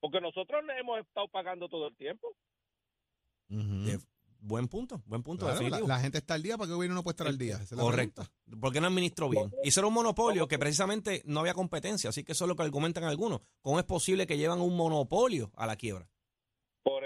Porque 0.00 0.20
nosotros 0.20 0.64
hemos 0.76 1.00
estado 1.00 1.28
pagando 1.28 1.68
todo 1.68 1.88
el 1.88 1.96
tiempo 1.96 2.34
buen 4.42 4.66
punto, 4.68 5.02
buen 5.06 5.22
punto. 5.22 5.46
la, 5.86 6.00
gente 6.00 6.18
está 6.18 6.34
al 6.34 6.42
día 6.42 6.58
para 6.58 6.66
que 6.66 6.72
el 6.72 6.76
gobierno 6.76 6.96
no 6.96 7.02
puede 7.02 7.12
estar 7.12 7.28
al 7.28 7.38
día. 7.38 7.60
Correcto. 7.76 8.26
Porque 8.60 8.80
no 8.80 8.88
administró 8.88 9.28
bien. 9.28 9.50
Y 9.62 9.68
eso 9.68 9.80
era 9.80 9.86
un 9.86 9.94
monopolio 9.94 10.48
que 10.48 10.58
precisamente 10.58 11.22
no 11.24 11.40
había 11.40 11.54
competencia. 11.54 12.10
Así 12.10 12.24
que 12.24 12.32
eso 12.32 12.44
es 12.44 12.48
lo 12.48 12.56
que 12.56 12.62
argumentan 12.62 13.04
algunos. 13.04 13.40
¿Cómo 13.60 13.78
es 13.78 13.84
posible 13.84 14.26
que 14.26 14.36
llevan 14.36 14.60
un 14.60 14.76
monopolio 14.76 15.52
a 15.54 15.66
la 15.66 15.76
quiebra? 15.76 16.08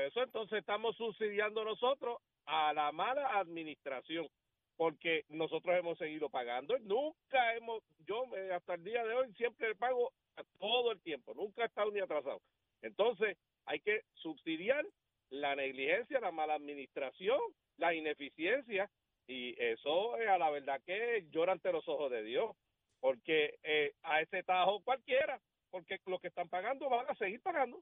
Eso 0.07 0.23
entonces 0.23 0.59
estamos 0.61 0.97
subsidiando 0.97 1.65
nosotros 1.65 2.19
a 2.47 2.73
la 2.73 2.93
mala 2.93 3.39
administración. 3.39 4.29
porque 4.77 5.25
nosotros 5.31 5.75
hemos 5.75 5.99
seguido 5.99 6.29
pagando. 6.29 6.79
Nunca 6.81 7.55
hemos, 7.57 7.83
yo 8.07 8.25
eh, 8.37 8.53
hasta 8.53 8.75
el 8.75 8.85
día 8.85 9.05
de 9.05 9.15
hoy 9.15 9.33
siempre 9.35 9.75
pago 9.75 10.13
todo 10.59 10.93
el 10.93 11.01
tiempo, 11.01 11.35
nunca 11.35 11.63
he 11.63 11.67
estado 11.67 11.91
ni 11.91 12.01
atrasado. 12.01 12.41
Entonces, 12.83 13.39
hay 13.65 13.81
que 13.81 14.03
subsidiar 14.15 14.85
la 15.31 15.57
negligencia, 15.57 16.21
la 16.21 16.31
mala 16.31 16.55
administración, 16.55 17.41
la 17.79 17.95
ineficiencia, 17.95 18.91
y 19.27 19.55
eso 19.61 20.15
a 20.15 20.39
la 20.39 20.51
verdad 20.51 20.81
que 20.85 21.27
llora 21.31 21.53
ante 21.53 21.73
los 21.73 21.89
ojos 21.89 22.11
de 22.11 22.23
Dios, 22.23 22.55
porque 23.01 23.59
eh, 23.63 23.93
a 24.03 24.21
ese 24.21 24.43
tajo 24.43 24.81
cualquiera, 24.83 25.41
porque 25.71 25.99
los 26.07 26.21
que 26.21 26.29
están 26.29 26.49
pagando 26.49 26.89
van 26.89 27.07
a 27.09 27.15
seguir 27.17 27.41
pagando. 27.41 27.81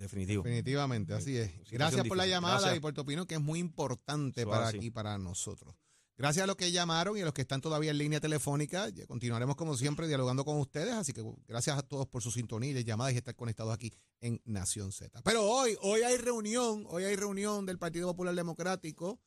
Definitivo. 0.00 0.42
Definitivamente, 0.42 1.12
así 1.12 1.36
es. 1.36 1.52
Gracias 1.70 2.08
por 2.08 2.16
la 2.16 2.26
llamada 2.26 2.74
y 2.74 2.80
por 2.80 2.94
tu 2.94 3.02
opinión, 3.02 3.26
que 3.26 3.34
es 3.34 3.40
muy 3.40 3.58
importante 3.58 4.46
para 4.46 4.68
aquí, 4.68 4.90
para 4.90 5.18
nosotros. 5.18 5.74
Gracias 6.16 6.44
a 6.44 6.46
los 6.46 6.56
que 6.56 6.72
llamaron 6.72 7.18
y 7.18 7.20
a 7.20 7.24
los 7.26 7.34
que 7.34 7.42
están 7.42 7.60
todavía 7.60 7.90
en 7.90 7.98
línea 7.98 8.18
telefónica. 8.18 8.88
Continuaremos 9.06 9.56
como 9.56 9.76
siempre 9.76 10.08
dialogando 10.08 10.44
con 10.44 10.58
ustedes, 10.58 10.94
así 10.94 11.12
que 11.12 11.22
gracias 11.46 11.78
a 11.78 11.82
todos 11.82 12.06
por 12.06 12.22
su 12.22 12.30
sintonía 12.30 12.78
y 12.78 12.84
llamadas 12.84 13.12
y 13.12 13.18
estar 13.18 13.36
conectados 13.36 13.74
aquí 13.74 13.92
en 14.20 14.40
Nación 14.46 14.90
Z. 14.90 15.20
Pero 15.22 15.44
hoy, 15.44 15.76
hoy 15.82 16.00
hay 16.00 16.16
reunión, 16.16 16.86
hoy 16.88 17.04
hay 17.04 17.16
reunión 17.16 17.66
del 17.66 17.78
Partido 17.78 18.08
Popular 18.08 18.34
Democrático. 18.34 19.20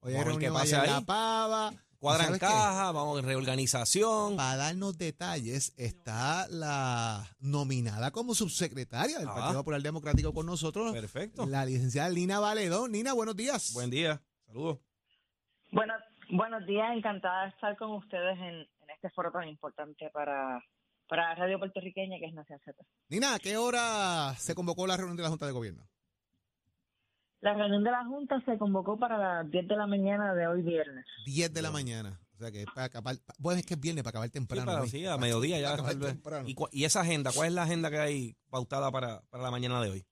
Hoy 0.00 0.14
hay 0.14 0.24
reunión 0.24 0.56
en 0.56 0.70
La 0.72 1.00
Pava. 1.02 1.72
Cuadran 2.06 2.38
caja, 2.38 2.92
vamos 2.92 3.18
en 3.18 3.24
reorganización. 3.24 4.36
Para 4.36 4.56
darnos 4.56 4.96
detalles, 4.96 5.74
está 5.76 6.46
la 6.48 7.24
nominada 7.40 8.12
como 8.12 8.34
subsecretaria 8.34 9.18
del 9.18 9.28
ah. 9.28 9.34
Partido 9.34 9.58
Popular 9.60 9.82
Democrático 9.82 10.32
con 10.32 10.46
nosotros. 10.46 10.92
Perfecto. 10.92 11.46
La 11.46 11.64
licenciada 11.64 12.08
Lina 12.08 12.38
Valedón. 12.38 12.92
Nina, 12.92 13.12
buenos 13.12 13.34
días. 13.34 13.72
Buen 13.74 13.90
día. 13.90 14.22
Saludos. 14.46 14.78
Buenas 15.72 16.00
Buenos 16.28 16.66
días, 16.66 16.88
encantada 16.96 17.44
de 17.44 17.50
estar 17.50 17.76
con 17.76 17.92
ustedes 17.92 18.36
en, 18.40 18.66
este 18.92 19.10
foro 19.10 19.30
tan 19.30 19.46
importante 19.48 20.10
para, 20.10 20.60
para 21.08 21.34
Radio 21.36 21.58
Puertorriqueña 21.58 22.18
que 22.18 22.26
es 22.26 22.34
Nación 22.34 22.58
Z. 22.64 22.82
Nina, 23.08 23.34
¿a 23.34 23.38
qué 23.38 23.56
hora 23.56 24.34
se 24.36 24.54
convocó 24.54 24.86
la 24.86 24.96
reunión 24.96 25.16
de 25.16 25.22
la 25.22 25.28
Junta 25.28 25.46
de 25.46 25.52
Gobierno? 25.52 25.86
La 27.40 27.54
reunión 27.54 27.84
de 27.84 27.90
la 27.90 28.04
Junta 28.04 28.40
se 28.44 28.58
convocó 28.58 28.98
para 28.98 29.18
las 29.18 29.50
10 29.50 29.68
de 29.68 29.76
la 29.76 29.86
mañana 29.86 30.34
de 30.34 30.46
hoy 30.46 30.62
viernes. 30.62 31.04
10 31.26 31.52
de 31.52 31.62
la 31.62 31.70
mañana. 31.70 32.18
O 32.34 32.38
sea 32.38 32.50
que 32.50 32.62
es 32.62 32.66
para 32.66 32.86
acabar, 32.86 33.16
bueno, 33.38 33.60
es 33.60 33.66
que 33.66 33.74
es 33.74 33.80
viernes 33.80 34.04
para 34.04 34.10
acabar 34.10 34.30
temprano. 34.30 34.86
Sí, 34.86 35.06
a 35.06 35.16
mediodía 35.16 35.58
ya. 35.58 35.76
¿Y, 36.44 36.54
¿Y, 36.72 36.84
esa 36.84 37.00
agenda? 37.00 37.30
¿Cuál 37.34 37.48
es 37.48 37.54
la 37.54 37.62
agenda 37.62 37.90
que 37.90 37.98
hay 37.98 38.36
pautada 38.50 38.90
para, 38.90 39.22
para 39.30 39.44
la 39.44 39.50
mañana 39.50 39.80
de 39.80 39.90
hoy? 39.90 40.04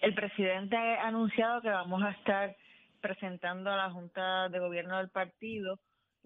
El 0.00 0.14
presidente 0.14 0.76
ha 0.76 1.08
anunciado 1.08 1.60
que 1.60 1.68
vamos 1.68 2.02
a 2.02 2.10
estar 2.10 2.56
presentando 3.00 3.70
a 3.70 3.76
la 3.76 3.90
Junta 3.90 4.48
de 4.48 4.58
Gobierno 4.60 4.96
del 4.98 5.10
partido 5.10 5.78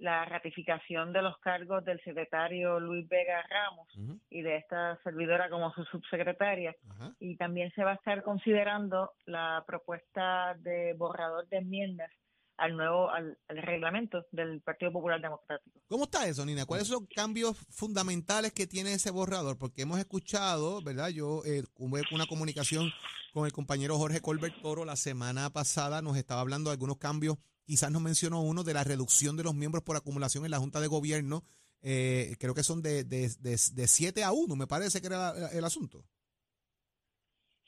la 0.03 0.25
ratificación 0.25 1.13
de 1.13 1.23
los 1.23 1.39
cargos 1.39 1.85
del 1.85 2.03
secretario 2.03 2.81
Luis 2.81 3.09
Vega 3.09 3.41
Ramos 3.49 3.89
y 4.31 4.43
de 4.43 4.57
esta 4.57 4.99
servidora 5.05 5.49
como 5.49 5.73
su 5.75 5.85
subsecretaria. 5.85 6.75
Y 7.21 7.37
también 7.37 7.73
se 7.75 7.85
va 7.85 7.93
a 7.93 7.95
estar 7.95 8.25
considerando 8.25 9.13
la 9.27 9.63
propuesta 9.65 10.57
de 10.59 10.95
borrador 10.95 11.49
de 11.49 11.59
enmiendas 11.59 12.11
al 12.57 12.77
nuevo 12.77 13.11
al, 13.11 13.39
reglamento 13.49 14.27
del 14.33 14.61
Partido 14.61 14.91
Popular 14.91 15.21
Democrático. 15.21 15.81
¿Cómo 15.87 16.05
está 16.05 16.27
eso, 16.27 16.45
Nina? 16.45 16.67
¿Cuáles 16.67 16.89
son 16.89 17.03
los 17.03 17.09
cambios 17.15 17.57
fundamentales 17.71 18.53
que 18.53 18.67
tiene 18.67 18.95
ese 18.95 19.13
borrador? 19.13 19.57
Porque 19.57 19.83
hemos 19.83 20.01
escuchado, 20.01 20.83
¿verdad? 20.83 21.11
Yo 21.11 21.43
eh, 21.45 21.63
una 21.79 22.27
comunicación 22.27 22.91
con 23.33 23.47
el 23.47 23.53
compañero 23.53 23.99
Jorge 23.99 24.21
Colbert 24.21 24.61
Toro 24.63 24.85
la 24.85 24.97
semana 24.97 25.51
pasada, 25.51 26.03
nos 26.03 26.17
estaba 26.17 26.41
hablando 26.41 26.71
de 26.71 26.75
algunos 26.75 26.99
cambios, 26.99 27.39
quizás 27.65 27.91
nos 27.91 28.03
mencionó 28.03 28.43
uno 28.43 28.65
de 28.65 28.75
la 28.75 28.85
reducción 28.85 29.37
de 29.37 29.45
los 29.45 29.55
miembros 29.55 29.83
por 29.85 29.97
acumulación 29.97 30.45
en 30.45 30.51
la 30.51 30.59
Junta 30.59 30.81
de 30.81 30.89
Gobierno, 30.89 31.43
eh, 31.83 32.37
creo 32.39 32.55
que 32.55 32.63
son 32.63 32.83
de, 32.83 33.05
de, 33.05 33.29
de, 33.41 33.57
7 33.59 34.23
a 34.23 34.33
1, 34.33 34.55
me 34.55 34.67
parece 34.67 35.01
que 35.01 35.09
era 35.09 35.33
el 35.53 35.65
asunto. 35.65 36.05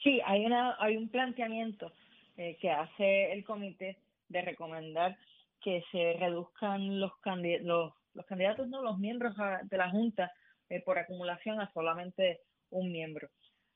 Sí, 0.02 0.20
hay, 0.24 0.44
una, 0.44 0.76
hay 0.78 0.96
un 0.96 1.08
planteamiento 1.08 1.90
eh, 2.36 2.56
que 2.60 2.70
hace 2.70 3.32
el 3.32 3.44
comité 3.44 3.98
de 4.28 4.42
recomendar 4.42 5.16
que 5.60 5.82
se 5.90 6.12
reduzcan 6.18 7.00
los, 7.00 7.12
los, 7.62 7.92
los 8.12 8.26
candidatos, 8.26 8.68
no 8.68 8.82
los 8.82 8.98
miembros 8.98 9.34
de 9.64 9.78
la 9.78 9.90
Junta 9.90 10.30
eh, 10.68 10.80
por 10.82 10.98
acumulación 10.98 11.60
a 11.60 11.72
solamente 11.72 12.40
un 12.70 12.92
miembro. 12.92 13.28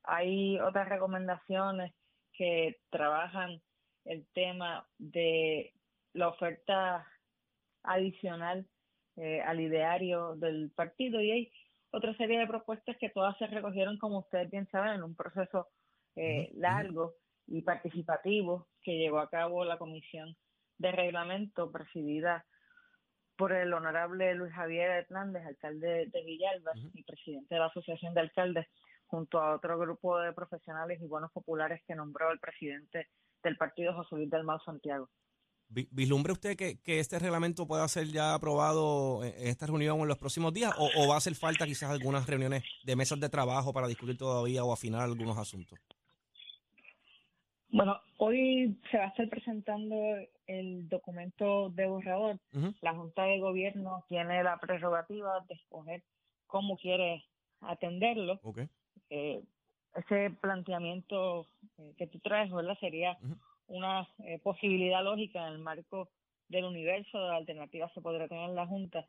Hay 0.04 0.58
otras 0.60 0.88
recomendaciones 0.88 1.94
que 2.32 2.76
trabajan 2.90 3.60
el 4.04 4.26
tema 4.32 4.86
de 4.98 5.72
la 6.18 6.28
oferta 6.28 7.06
adicional 7.82 8.66
eh, 9.16 9.40
al 9.40 9.60
ideario 9.60 10.34
del 10.36 10.70
partido. 10.74 11.20
Y 11.20 11.30
hay 11.30 11.52
otra 11.90 12.14
serie 12.16 12.38
de 12.40 12.46
propuestas 12.46 12.96
que 12.98 13.10
todas 13.10 13.36
se 13.38 13.46
recogieron, 13.46 13.98
como 13.98 14.18
ustedes 14.18 14.50
bien 14.50 14.68
saben, 14.70 14.94
en 14.94 15.02
un 15.02 15.14
proceso 15.14 15.68
eh, 16.16 16.50
largo 16.54 17.14
y 17.46 17.62
participativo 17.62 18.66
que 18.82 18.98
llevó 18.98 19.20
a 19.20 19.30
cabo 19.30 19.64
la 19.64 19.78
Comisión 19.78 20.36
de 20.78 20.92
Reglamento 20.92 21.70
presidida 21.72 22.44
por 23.36 23.52
el 23.52 23.72
honorable 23.72 24.34
Luis 24.34 24.52
Javier 24.52 24.90
Hernández, 24.90 25.46
alcalde 25.46 26.06
de 26.12 26.24
Villalba 26.24 26.72
y 26.92 27.04
presidente 27.04 27.54
de 27.54 27.60
la 27.60 27.66
Asociación 27.66 28.12
de 28.12 28.20
Alcaldes, 28.20 28.66
junto 29.06 29.40
a 29.40 29.54
otro 29.54 29.78
grupo 29.78 30.18
de 30.18 30.32
profesionales 30.32 31.00
y 31.00 31.06
buenos 31.06 31.30
populares 31.30 31.80
que 31.86 31.94
nombró 31.94 32.32
el 32.32 32.40
presidente 32.40 33.08
del 33.42 33.56
partido, 33.56 33.94
José 33.94 34.16
Luis 34.16 34.30
del 34.30 34.44
Mau 34.44 34.58
Santiago. 34.60 35.08
¿Vislumbre 35.70 36.32
usted 36.32 36.56
que, 36.56 36.80
que, 36.80 36.98
este 36.98 37.18
reglamento 37.18 37.66
pueda 37.66 37.86
ser 37.88 38.06
ya 38.08 38.34
aprobado 38.34 39.22
en 39.22 39.48
esta 39.48 39.66
reunión 39.66 40.00
o 40.00 40.02
en 40.02 40.08
los 40.08 40.16
próximos 40.16 40.54
días 40.54 40.72
o, 40.78 40.88
o 40.96 41.08
va 41.08 41.14
a 41.14 41.18
hacer 41.18 41.34
falta 41.34 41.66
quizás 41.66 41.90
algunas 41.90 42.26
reuniones 42.26 42.64
de 42.84 42.96
mesas 42.96 43.20
de 43.20 43.28
trabajo 43.28 43.72
para 43.72 43.86
discutir 43.86 44.16
todavía 44.16 44.64
o 44.64 44.72
afinar 44.72 45.02
algunos 45.02 45.36
asuntos? 45.36 45.78
Bueno, 47.70 48.00
hoy 48.16 48.78
se 48.90 48.96
va 48.96 49.04
a 49.04 49.08
estar 49.08 49.28
presentando 49.28 49.94
el 50.46 50.88
documento 50.88 51.68
de 51.70 51.86
borrador. 51.86 52.38
La 52.80 52.94
Junta 52.94 53.24
de 53.24 53.40
Gobierno 53.40 54.04
tiene 54.08 54.42
la 54.42 54.58
prerrogativa 54.58 55.44
de 55.48 55.54
escoger 55.54 56.02
cómo 56.46 56.78
quiere 56.78 57.24
atenderlo. 57.60 58.40
Eh, 59.10 59.42
ese 59.94 60.30
planteamiento 60.40 61.46
eh, 61.76 61.94
que 61.98 62.06
tú 62.06 62.18
traes, 62.20 62.50
¿verdad? 62.50 62.78
Sería 62.80 63.18
una 63.68 64.08
eh, 64.24 64.38
posibilidad 64.42 65.02
lógica 65.02 65.46
en 65.46 65.54
el 65.54 65.58
marco 65.58 66.10
del 66.48 66.64
universo 66.64 67.18
de 67.18 67.36
alternativas 67.36 67.92
que 67.92 68.00
podría 68.00 68.28
tener 68.28 68.50
la 68.50 68.66
Junta. 68.66 69.06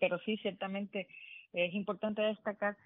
pero 0.00 0.18
sí, 0.20 0.36
ciertamente 0.38 1.08
es 1.52 1.74
importante 1.74 2.22
destacar 2.22 2.76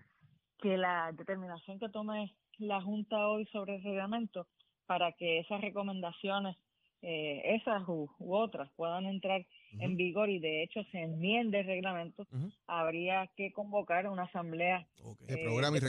que 0.61 0.77
la 0.77 1.13
determinación 1.13 1.79
que 1.79 1.89
tome 1.89 2.35
la 2.59 2.81
Junta 2.81 3.29
hoy 3.29 3.47
sobre 3.47 3.77
el 3.77 3.83
reglamento 3.83 4.47
para 4.87 5.13
que 5.13 5.41
esas 5.41 5.61
recomendaciones, 5.61 6.57
eh, 7.03 7.43
esas 7.57 7.87
u, 7.89 8.09
otras, 8.19 8.71
puedan 8.77 9.07
entrar 9.07 9.45
en 9.79 9.97
vigor 9.97 10.31
y 10.31 10.39
de 10.39 10.63
hecho 10.63 10.83
se 10.93 11.03
enmiende 11.03 11.61
el 11.61 11.67
reglamento, 11.67 12.27
habría 12.67 13.27
que 13.37 13.53
convocar 13.53 14.09
una 14.09 14.25
asamblea 14.25 14.87
de 15.21 15.39
programa 15.39 15.77
y 15.77 15.81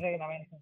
reglamento. 0.00 0.56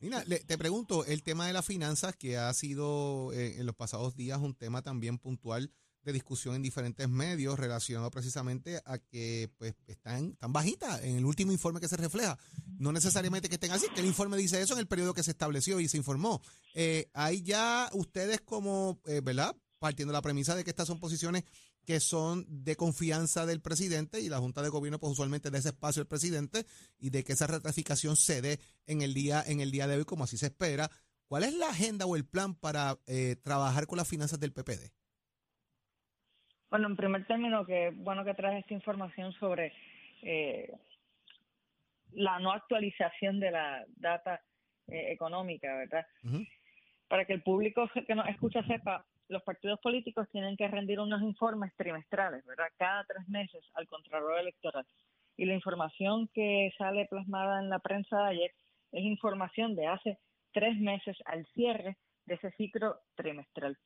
Nina, 0.00 0.22
te 0.24 0.58
pregunto, 0.58 1.04
el 1.04 1.22
tema 1.22 1.46
de 1.46 1.52
las 1.52 1.64
finanzas, 1.64 2.14
que 2.16 2.36
ha 2.36 2.52
sido 2.54 3.32
eh, 3.32 3.58
en 3.58 3.66
los 3.66 3.74
pasados 3.74 4.14
días 4.16 4.38
un 4.38 4.54
tema 4.54 4.82
también 4.82 5.18
puntual 5.18 5.72
de 6.04 6.12
discusión 6.12 6.54
en 6.54 6.62
diferentes 6.62 7.08
medios 7.08 7.58
relacionado 7.58 8.10
precisamente 8.10 8.80
a 8.84 8.98
que 8.98 9.50
pues 9.56 9.74
están 9.86 10.36
tan 10.36 10.52
bajitas 10.52 11.02
en 11.02 11.16
el 11.16 11.24
último 11.24 11.50
informe 11.50 11.80
que 11.80 11.88
se 11.88 11.96
refleja. 11.96 12.38
No 12.78 12.92
necesariamente 12.92 13.48
que 13.48 13.54
estén 13.54 13.72
así, 13.72 13.86
que 13.94 14.00
el 14.00 14.06
informe 14.06 14.36
dice 14.36 14.60
eso 14.60 14.74
en 14.74 14.80
el 14.80 14.86
periodo 14.86 15.14
que 15.14 15.22
se 15.22 15.30
estableció 15.30 15.80
y 15.80 15.88
se 15.88 15.96
informó. 15.96 16.42
Eh, 16.74 17.08
hay 17.14 17.42
ya 17.42 17.88
ustedes 17.94 18.42
como, 18.42 19.00
eh, 19.06 19.22
¿verdad? 19.24 19.56
Partiendo 19.78 20.12
de 20.12 20.18
la 20.18 20.22
premisa 20.22 20.54
de 20.54 20.62
que 20.62 20.70
estas 20.70 20.86
son 20.86 21.00
posiciones 21.00 21.44
que 21.84 22.00
son 22.00 22.44
de 22.48 22.76
confianza 22.76 23.46
del 23.46 23.60
presidente 23.60 24.20
y 24.20 24.28
la 24.28 24.38
Junta 24.38 24.62
de 24.62 24.68
Gobierno 24.68 24.98
pues 24.98 25.12
usualmente 25.12 25.50
da 25.50 25.58
ese 25.58 25.68
espacio 25.68 26.02
al 26.02 26.08
presidente 26.08 26.64
y 26.98 27.10
de 27.10 27.24
que 27.24 27.32
esa 27.32 27.46
ratificación 27.46 28.16
se 28.16 28.42
dé 28.42 28.58
en 28.86 29.02
el 29.02 29.14
día, 29.14 29.42
en 29.46 29.60
el 29.60 29.70
día 29.70 29.86
de 29.86 29.96
hoy 29.96 30.04
como 30.04 30.24
así 30.24 30.36
se 30.36 30.46
espera. 30.46 30.90
¿Cuál 31.28 31.44
es 31.44 31.54
la 31.54 31.68
agenda 31.68 32.06
o 32.06 32.16
el 32.16 32.26
plan 32.26 32.54
para 32.54 32.96
eh, 33.06 33.36
trabajar 33.42 33.86
con 33.86 33.98
las 33.98 34.08
finanzas 34.08 34.38
del 34.40 34.52
PPD? 34.52 34.92
Bueno, 36.70 36.88
en 36.88 36.96
primer 36.96 37.26
término, 37.26 37.64
que 37.64 37.90
bueno 37.94 38.24
que 38.24 38.34
traes 38.34 38.60
esta 38.60 38.74
información 38.74 39.32
sobre 39.34 39.72
eh, 40.22 40.72
la 42.12 42.38
no 42.38 42.52
actualización 42.52 43.40
de 43.40 43.50
la 43.50 43.84
data 43.96 44.42
eh, 44.88 45.12
económica, 45.12 45.74
¿verdad? 45.76 46.06
Para 47.08 47.24
que 47.24 47.32
el 47.32 47.42
público 47.42 47.88
que 48.06 48.14
nos 48.14 48.28
escucha 48.28 48.62
sepa, 48.66 49.06
los 49.28 49.42
partidos 49.42 49.80
políticos 49.80 50.28
tienen 50.30 50.56
que 50.56 50.68
rendir 50.68 51.00
unos 51.00 51.22
informes 51.22 51.74
trimestrales, 51.76 52.44
¿verdad? 52.44 52.68
Cada 52.76 53.04
tres 53.04 53.28
meses 53.28 53.64
al 53.74 53.86
Contralor 53.86 54.38
Electoral. 54.38 54.86
Y 55.36 55.46
la 55.46 55.54
información 55.54 56.28
que 56.32 56.72
sale 56.78 57.06
plasmada 57.06 57.60
en 57.60 57.68
la 57.68 57.78
prensa 57.78 58.18
de 58.18 58.28
ayer 58.28 58.50
es 58.92 59.02
información 59.02 59.74
de 59.74 59.86
hace 59.86 60.18
tres 60.52 60.78
meses 60.78 61.16
al 61.24 61.46
cierre 61.54 61.96
de 62.26 62.34
ese 62.34 62.50
ciclo 62.52 63.00
trimestral. 63.16 63.76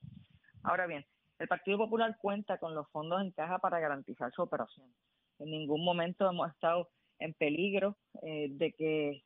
Ahora 0.62 0.86
bien, 0.86 1.06
El 1.38 1.48
Partido 1.48 1.78
Popular 1.78 2.16
cuenta 2.20 2.58
con 2.58 2.74
los 2.74 2.88
fondos 2.90 3.22
en 3.22 3.30
caja 3.30 3.58
para 3.58 3.80
garantizar 3.80 4.32
su 4.32 4.42
operación. 4.42 4.92
En 5.38 5.50
ningún 5.50 5.84
momento 5.84 6.28
hemos 6.28 6.50
estado 6.50 6.90
en 7.20 7.32
peligro 7.34 7.96
eh, 8.22 8.48
de 8.50 8.72
que 8.72 9.22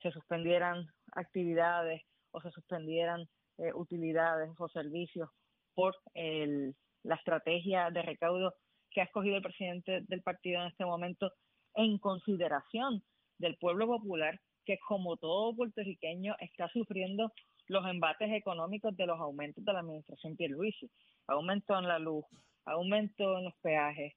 se 0.00 0.10
suspendieran 0.10 0.86
actividades 1.12 2.02
o 2.30 2.40
se 2.40 2.50
suspendieran 2.50 3.26
eh, 3.58 3.72
utilidades 3.74 4.50
o 4.58 4.68
servicios 4.68 5.30
por 5.74 5.94
la 6.14 7.16
estrategia 7.16 7.90
de 7.90 8.02
recaudo 8.02 8.54
que 8.90 9.00
ha 9.00 9.04
escogido 9.04 9.36
el 9.36 9.42
presidente 9.42 10.02
del 10.02 10.22
partido 10.22 10.60
en 10.60 10.68
este 10.68 10.84
momento 10.84 11.32
en 11.74 11.98
consideración 11.98 13.02
del 13.38 13.56
pueblo 13.56 13.86
popular 13.86 14.40
que 14.64 14.78
como 14.78 15.16
todo 15.16 15.54
puertorriqueño 15.54 16.36
está 16.38 16.68
sufriendo 16.68 17.32
los 17.66 17.86
embates 17.86 18.30
económicos 18.32 18.96
de 18.96 19.06
los 19.06 19.18
aumentos 19.20 19.64
de 19.64 19.72
la 19.72 19.80
administración 19.80 20.36
Pierluisi, 20.36 20.90
aumento 21.26 21.78
en 21.78 21.88
la 21.88 21.98
luz, 21.98 22.24
aumento 22.64 23.38
en 23.38 23.44
los 23.44 23.54
peajes. 23.62 24.14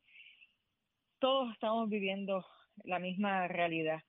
Todos 1.19 1.51
estamos 1.53 1.89
viviendo 1.89 2.45
la 2.83 2.99
misma 2.99 3.47
realidad. 3.47 3.99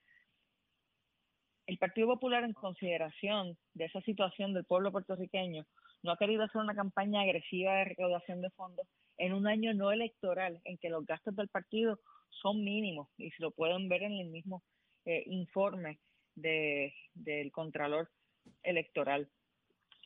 El 1.69 1.77
Partido 1.77 2.09
Popular, 2.09 2.45
en 2.45 2.55
consideración 2.55 3.59
de 3.75 3.85
esa 3.85 4.01
situación 4.01 4.55
del 4.55 4.65
pueblo 4.65 4.91
puertorriqueño, 4.91 5.67
no 6.03 6.13
ha 6.13 6.17
querido 6.17 6.45
hacer 6.45 6.63
una 6.63 6.75
campaña 6.75 7.21
agresiva 7.21 7.75
de 7.75 7.85
recaudación 7.85 8.41
de 8.41 8.49
fondos 8.53 8.89
en 9.19 9.35
un 9.35 9.47
año 9.47 9.75
no 9.75 9.93
electoral 9.93 10.63
en 10.65 10.79
que 10.79 10.89
los 10.89 11.05
gastos 11.05 11.37
del 11.37 11.49
partido 11.49 12.01
son 12.31 12.65
mínimos 12.65 13.11
y 13.19 13.31
se 13.33 13.43
lo 13.43 13.51
pueden 13.51 13.87
ver 13.91 14.05
en 14.05 14.13
el 14.15 14.29
mismo 14.29 14.63
eh, 15.05 15.25
informe 15.27 16.01
de, 16.37 16.95
del 17.13 17.53
Contralor 17.53 18.09
Electoral. 18.63 19.29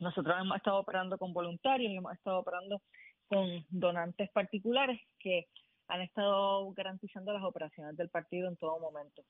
Nosotros 0.01 0.35
hemos 0.41 0.57
estado 0.57 0.79
operando 0.79 1.17
con 1.17 1.31
voluntarios 1.31 1.93
y 1.93 1.95
hemos 1.95 2.11
estado 2.11 2.39
operando 2.39 2.81
con 3.27 3.65
donantes 3.69 4.29
particulares 4.31 4.99
que 5.17 5.47
han 5.87 6.01
estado 6.01 6.69
garantizando 6.73 7.31
las 7.31 7.43
operaciones 7.43 7.95
del 7.95 8.09
partido 8.09 8.49
en 8.49 8.57
todo 8.57 8.81
momento. 8.81 9.23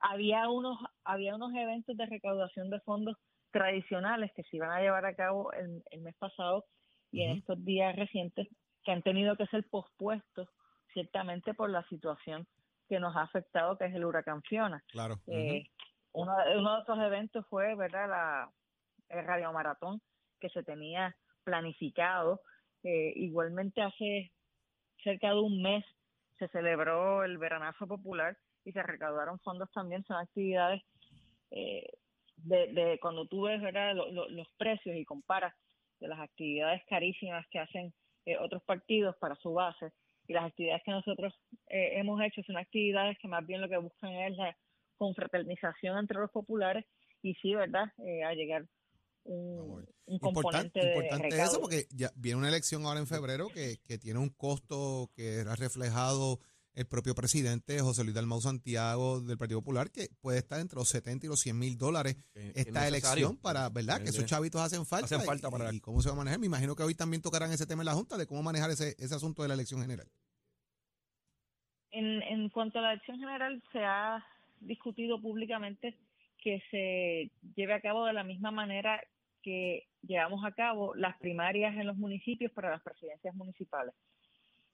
Había 0.00 0.48
unos, 0.48 0.78
había 1.04 1.34
unos 1.34 1.54
eventos 1.54 1.96
de 1.96 2.06
recaudación 2.06 2.70
de 2.70 2.80
fondos 2.80 3.16
tradicionales 3.50 4.32
que 4.34 4.42
se 4.44 4.56
iban 4.56 4.70
a 4.70 4.80
llevar 4.80 5.06
a 5.06 5.14
cabo 5.14 5.52
el, 5.52 5.82
el 5.90 6.02
mes 6.02 6.14
pasado 6.16 6.64
y 7.10 7.22
en 7.22 7.38
estos 7.38 7.64
días 7.64 7.96
recientes 7.96 8.48
que 8.84 8.92
han 8.92 9.02
tenido 9.02 9.36
que 9.36 9.46
ser 9.46 9.66
pospuestos 9.70 10.48
ciertamente 10.92 11.54
por 11.54 11.70
la 11.70 11.82
situación 11.88 12.46
que 12.88 13.00
nos 13.00 13.16
ha 13.16 13.22
afectado, 13.22 13.76
que 13.76 13.86
es 13.86 13.94
el 13.94 14.04
huracán 14.04 14.42
Fiona. 14.42 14.82
Claro. 14.88 15.20
Eh, 15.26 15.64
uno, 16.12 16.32
uno, 16.56 16.76
de 16.76 16.82
esos 16.82 16.98
eventos 16.98 17.46
fue, 17.48 17.74
¿verdad?, 17.74 18.08
la, 18.08 18.52
el 19.08 19.24
radiomaratón 19.24 20.00
que 20.40 20.48
se 20.50 20.62
tenía 20.62 21.16
planificado. 21.44 22.40
Eh, 22.82 23.12
igualmente 23.16 23.82
hace 23.82 24.32
cerca 25.02 25.30
de 25.30 25.40
un 25.40 25.62
mes 25.62 25.84
se 26.38 26.48
celebró 26.48 27.24
el 27.24 27.38
veranazo 27.38 27.86
popular 27.86 28.36
y 28.66 28.72
se 28.72 28.82
recaudaron 28.82 29.38
fondos 29.40 29.70
también, 29.72 30.04
son 30.04 30.16
actividades 30.16 30.82
eh, 31.52 31.88
de, 32.36 32.72
de, 32.72 32.98
cuando 33.00 33.26
tú 33.26 33.42
ves 33.42 33.62
¿verdad? 33.62 33.94
los 33.94 34.48
precios 34.58 34.96
y 34.96 35.04
comparas 35.04 35.54
de 36.00 36.08
las 36.08 36.18
actividades 36.18 36.82
carísimas 36.88 37.46
que 37.50 37.60
hacen 37.60 37.94
eh, 38.26 38.36
otros 38.38 38.62
partidos 38.64 39.16
para 39.18 39.36
su 39.36 39.52
base 39.52 39.92
y 40.26 40.32
las 40.32 40.44
actividades 40.44 40.82
que 40.84 40.90
nosotros 40.90 41.32
eh, 41.68 41.92
hemos 41.94 42.20
hecho 42.20 42.42
son 42.42 42.58
actividades 42.58 43.16
que 43.22 43.28
más 43.28 43.46
bien 43.46 43.60
lo 43.60 43.68
que 43.68 43.78
buscan 43.78 44.10
es 44.10 44.36
la 44.36 44.56
confraternización 44.98 45.98
entre 45.98 46.18
los 46.18 46.30
populares 46.32 46.84
y 47.22 47.34
sí, 47.34 47.54
¿verdad? 47.54 47.84
Eh, 48.04 48.24
a 48.24 48.34
llegar 48.34 48.66
un, 49.24 49.86
un 50.06 50.18
componente 50.18 50.80
importante, 50.80 51.04
importante 51.04 51.42
eso 51.42 51.60
porque 51.60 51.86
ya 51.90 52.10
viene 52.16 52.38
una 52.38 52.48
elección 52.48 52.84
ahora 52.84 53.00
en 53.00 53.06
febrero 53.06 53.48
que, 53.48 53.78
que 53.86 53.98
tiene 53.98 54.18
un 54.18 54.30
costo 54.30 55.10
que 55.14 55.36
era 55.36 55.54
reflejado 55.54 56.40
el 56.76 56.86
propio 56.86 57.14
presidente 57.14 57.80
José 57.80 58.04
Luis 58.04 58.14
Dalmau 58.14 58.40
Santiago 58.40 59.20
del 59.22 59.38
Partido 59.38 59.60
Popular, 59.60 59.90
que 59.90 60.08
puede 60.20 60.38
estar 60.38 60.60
entre 60.60 60.76
los 60.76 60.88
70 60.90 61.24
y 61.26 61.28
los 61.28 61.40
100 61.40 61.58
mil 61.58 61.78
dólares 61.78 62.16
esta 62.54 62.86
elección 62.86 63.38
para, 63.38 63.68
¿verdad? 63.70 64.02
Que 64.02 64.10
esos 64.10 64.26
chavitos 64.26 64.60
hacen 64.60 64.84
falta. 64.84 65.06
Hacen 65.06 65.22
falta 65.22 65.50
para 65.50 65.72
y, 65.72 65.80
cómo 65.80 66.02
se 66.02 66.10
va 66.10 66.14
a 66.14 66.18
manejar. 66.18 66.38
Me 66.38 66.46
imagino 66.46 66.76
que 66.76 66.82
hoy 66.82 66.94
también 66.94 67.22
tocarán 67.22 67.50
ese 67.50 67.66
tema 67.66 67.82
en 67.82 67.86
la 67.86 67.94
Junta 67.94 68.18
de 68.18 68.26
cómo 68.26 68.42
manejar 68.42 68.70
ese, 68.70 68.94
ese 68.98 69.14
asunto 69.14 69.40
de 69.42 69.48
la 69.48 69.54
elección 69.54 69.80
general. 69.80 70.06
En, 71.90 72.22
en 72.22 72.50
cuanto 72.50 72.78
a 72.78 72.82
la 72.82 72.92
elección 72.92 73.18
general, 73.18 73.62
se 73.72 73.78
ha 73.78 74.22
discutido 74.60 75.20
públicamente 75.20 75.96
que 76.42 76.62
se 76.70 77.30
lleve 77.54 77.72
a 77.72 77.80
cabo 77.80 78.04
de 78.04 78.12
la 78.12 78.22
misma 78.22 78.50
manera 78.50 79.02
que 79.42 79.86
llevamos 80.02 80.44
a 80.44 80.52
cabo 80.52 80.94
las 80.94 81.16
primarias 81.18 81.74
en 81.76 81.86
los 81.86 81.96
municipios 81.96 82.52
para 82.52 82.70
las 82.70 82.82
presidencias 82.82 83.34
municipales. 83.34 83.94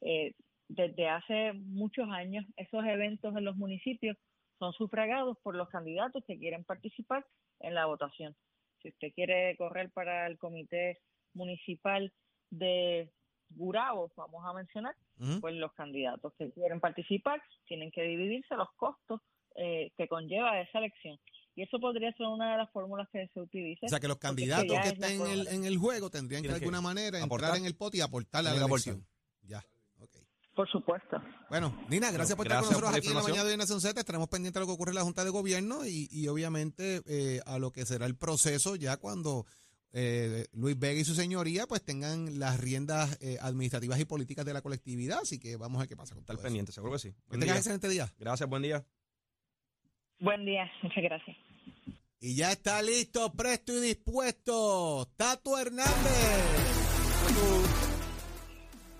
Eh, 0.01 0.35
desde 0.68 1.09
hace 1.09 1.53
muchos 1.53 2.09
años 2.11 2.44
esos 2.57 2.85
eventos 2.85 3.37
en 3.37 3.44
los 3.44 3.57
municipios 3.57 4.16
son 4.59 4.72
sufragados 4.72 5.37
por 5.42 5.57
los 5.57 5.68
candidatos 5.68 6.22
que 6.27 6.38
quieren 6.38 6.64
participar 6.64 7.27
en 7.61 7.75
la 7.75 7.87
votación. 7.87 8.37
Si 8.81 8.88
usted 8.88 9.12
quiere 9.14 9.57
correr 9.57 9.90
para 9.90 10.27
el 10.27 10.38
comité 10.38 11.01
municipal 11.35 12.12
de 12.51 13.11
Gurabo, 13.51 14.12
vamos 14.16 14.44
a 14.44 14.53
mencionar, 14.53 14.94
pues 15.40 15.55
los 15.55 15.72
candidatos 15.75 16.33
que 16.38 16.51
quieren 16.53 16.81
participar 16.81 17.42
tienen 17.66 17.90
que 17.90 18.03
dividirse 18.03 18.57
los 18.57 18.70
costos 18.77 19.20
eh, 19.57 19.90
que 19.96 20.09
conlleva 20.09 20.61
esa 20.61 20.79
elección. 20.79 21.18
Y 21.55 21.62
eso 21.62 21.79
podría 21.79 22.12
ser 22.12 22.27
una 22.27 22.53
de 22.53 22.59
las 22.59 22.70
fórmulas 22.70 23.09
que 23.12 23.29
se 23.35 23.40
utilice. 23.40 23.87
O 23.87 23.88
sea, 23.88 24.01
que 24.01 24.09
los 24.09 24.16
candidatos 24.16 24.79
que, 24.81 24.88
estén 24.88 25.20
en 25.20 25.27
el, 25.27 25.48
en 25.48 25.64
el, 25.64 25.77
juego 25.77 26.09
tendrían 26.09 26.42
que 26.42 26.48
de 26.48 26.55
alguna 26.55 26.81
manera 26.81 27.18
entrar 27.18 27.57
en 27.57 27.66
el 27.66 27.77
pot 27.77 27.94
y 27.94 28.01
aportarle 28.01 28.51
a 28.51 28.55
la 28.55 28.64
elección. 28.64 29.07
Por 30.55 30.71
supuesto. 30.71 31.17
Bueno, 31.49 31.75
Nina, 31.88 32.11
gracias 32.11 32.37
por 32.37 32.47
estar 32.47 32.61
con 32.61 32.69
nosotros 32.69 32.95
aquí 32.95 33.09
en 33.09 33.15
la 33.15 33.23
mañana 33.23 33.45
de 33.45 33.57
Nación 33.57 33.81
Z. 33.81 33.99
Estaremos 33.99 34.29
pendientes 34.29 34.55
de 34.55 34.61
lo 34.61 34.67
que 34.67 34.73
ocurre 34.73 34.91
en 34.91 34.97
la 34.97 35.03
Junta 35.03 35.25
de 35.25 35.31
Gobierno 35.31 35.87
y, 35.87 36.09
y 36.11 36.29
obviamente 36.29 37.01
eh, 37.07 37.41
a 37.47 37.59
lo 37.59 37.73
que 37.73 37.87
será 37.87 38.05
el 38.05 38.17
proceso 38.17 38.77
ya 38.77 38.99
cuando 38.99 39.47
eh, 39.95 40.47
Luis 40.53 40.79
Vega 40.79 41.01
y 41.01 41.05
su 41.05 41.15
señoría 41.15 41.67
pues 41.67 41.85
tengan 41.85 42.38
las 42.38 42.59
riendas 42.59 43.19
eh, 43.21 43.38
administrativas 43.41 44.01
y 44.01 44.05
políticas 44.05 44.45
de 44.45 44.53
la 44.53 44.62
colectividad. 44.62 45.21
Así 45.23 45.38
que 45.38 45.57
vamos 45.57 45.79
a 45.79 45.81
ver 45.81 45.88
qué 45.88 45.97
pasa 45.97 46.15
con 46.15 46.23
Estar 46.23 46.38
pendiente, 46.38 46.73
seguro 46.73 46.93
que 46.93 46.99
sí. 46.99 47.15
Que 47.31 47.38
tengas 47.38 47.57
excelente 47.57 47.88
día. 47.88 48.12
Gracias, 48.19 48.49
buen 48.49 48.62
día. 48.62 48.85
Buen 50.19 50.45
día, 50.45 50.71
muchas 50.83 51.03
gracias. 51.03 51.37
Y 52.21 52.37
ya 52.37 52.53
está 52.53 52.81
listo, 52.83 53.33
presto 53.33 53.73
y 53.73 53.81
dispuesto. 53.81 55.09
Tato 55.17 55.59
Hernández. 55.59 55.93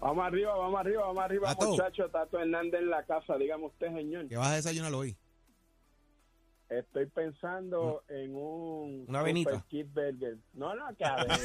Vamos 0.03 0.27
arriba, 0.27 0.53
vamos 0.57 0.81
arriba, 0.81 1.03
vamos 1.07 1.25
arriba, 1.25 1.55
muchachos. 1.61 2.11
Tato 2.11 2.37
Hernández 2.37 2.81
en 2.81 2.91
la 2.91 3.05
casa, 3.05 3.37
dígame 3.37 3.67
usted, 3.67 3.87
señor. 3.95 4.27
¿Qué 4.27 4.37
vas 4.37 4.49
a 4.49 4.57
desayunar 4.57 4.93
hoy? 4.93 5.17
Estoy 6.79 7.07
pensando 7.07 8.03
en 8.09 8.35
un 8.35 9.05
una 9.07 9.21
avenita. 9.21 9.63
burger. 9.71 10.39
No, 10.55 10.75
no, 10.75 10.97
que 10.97 11.05
a 11.05 11.17
ver. 11.25 11.39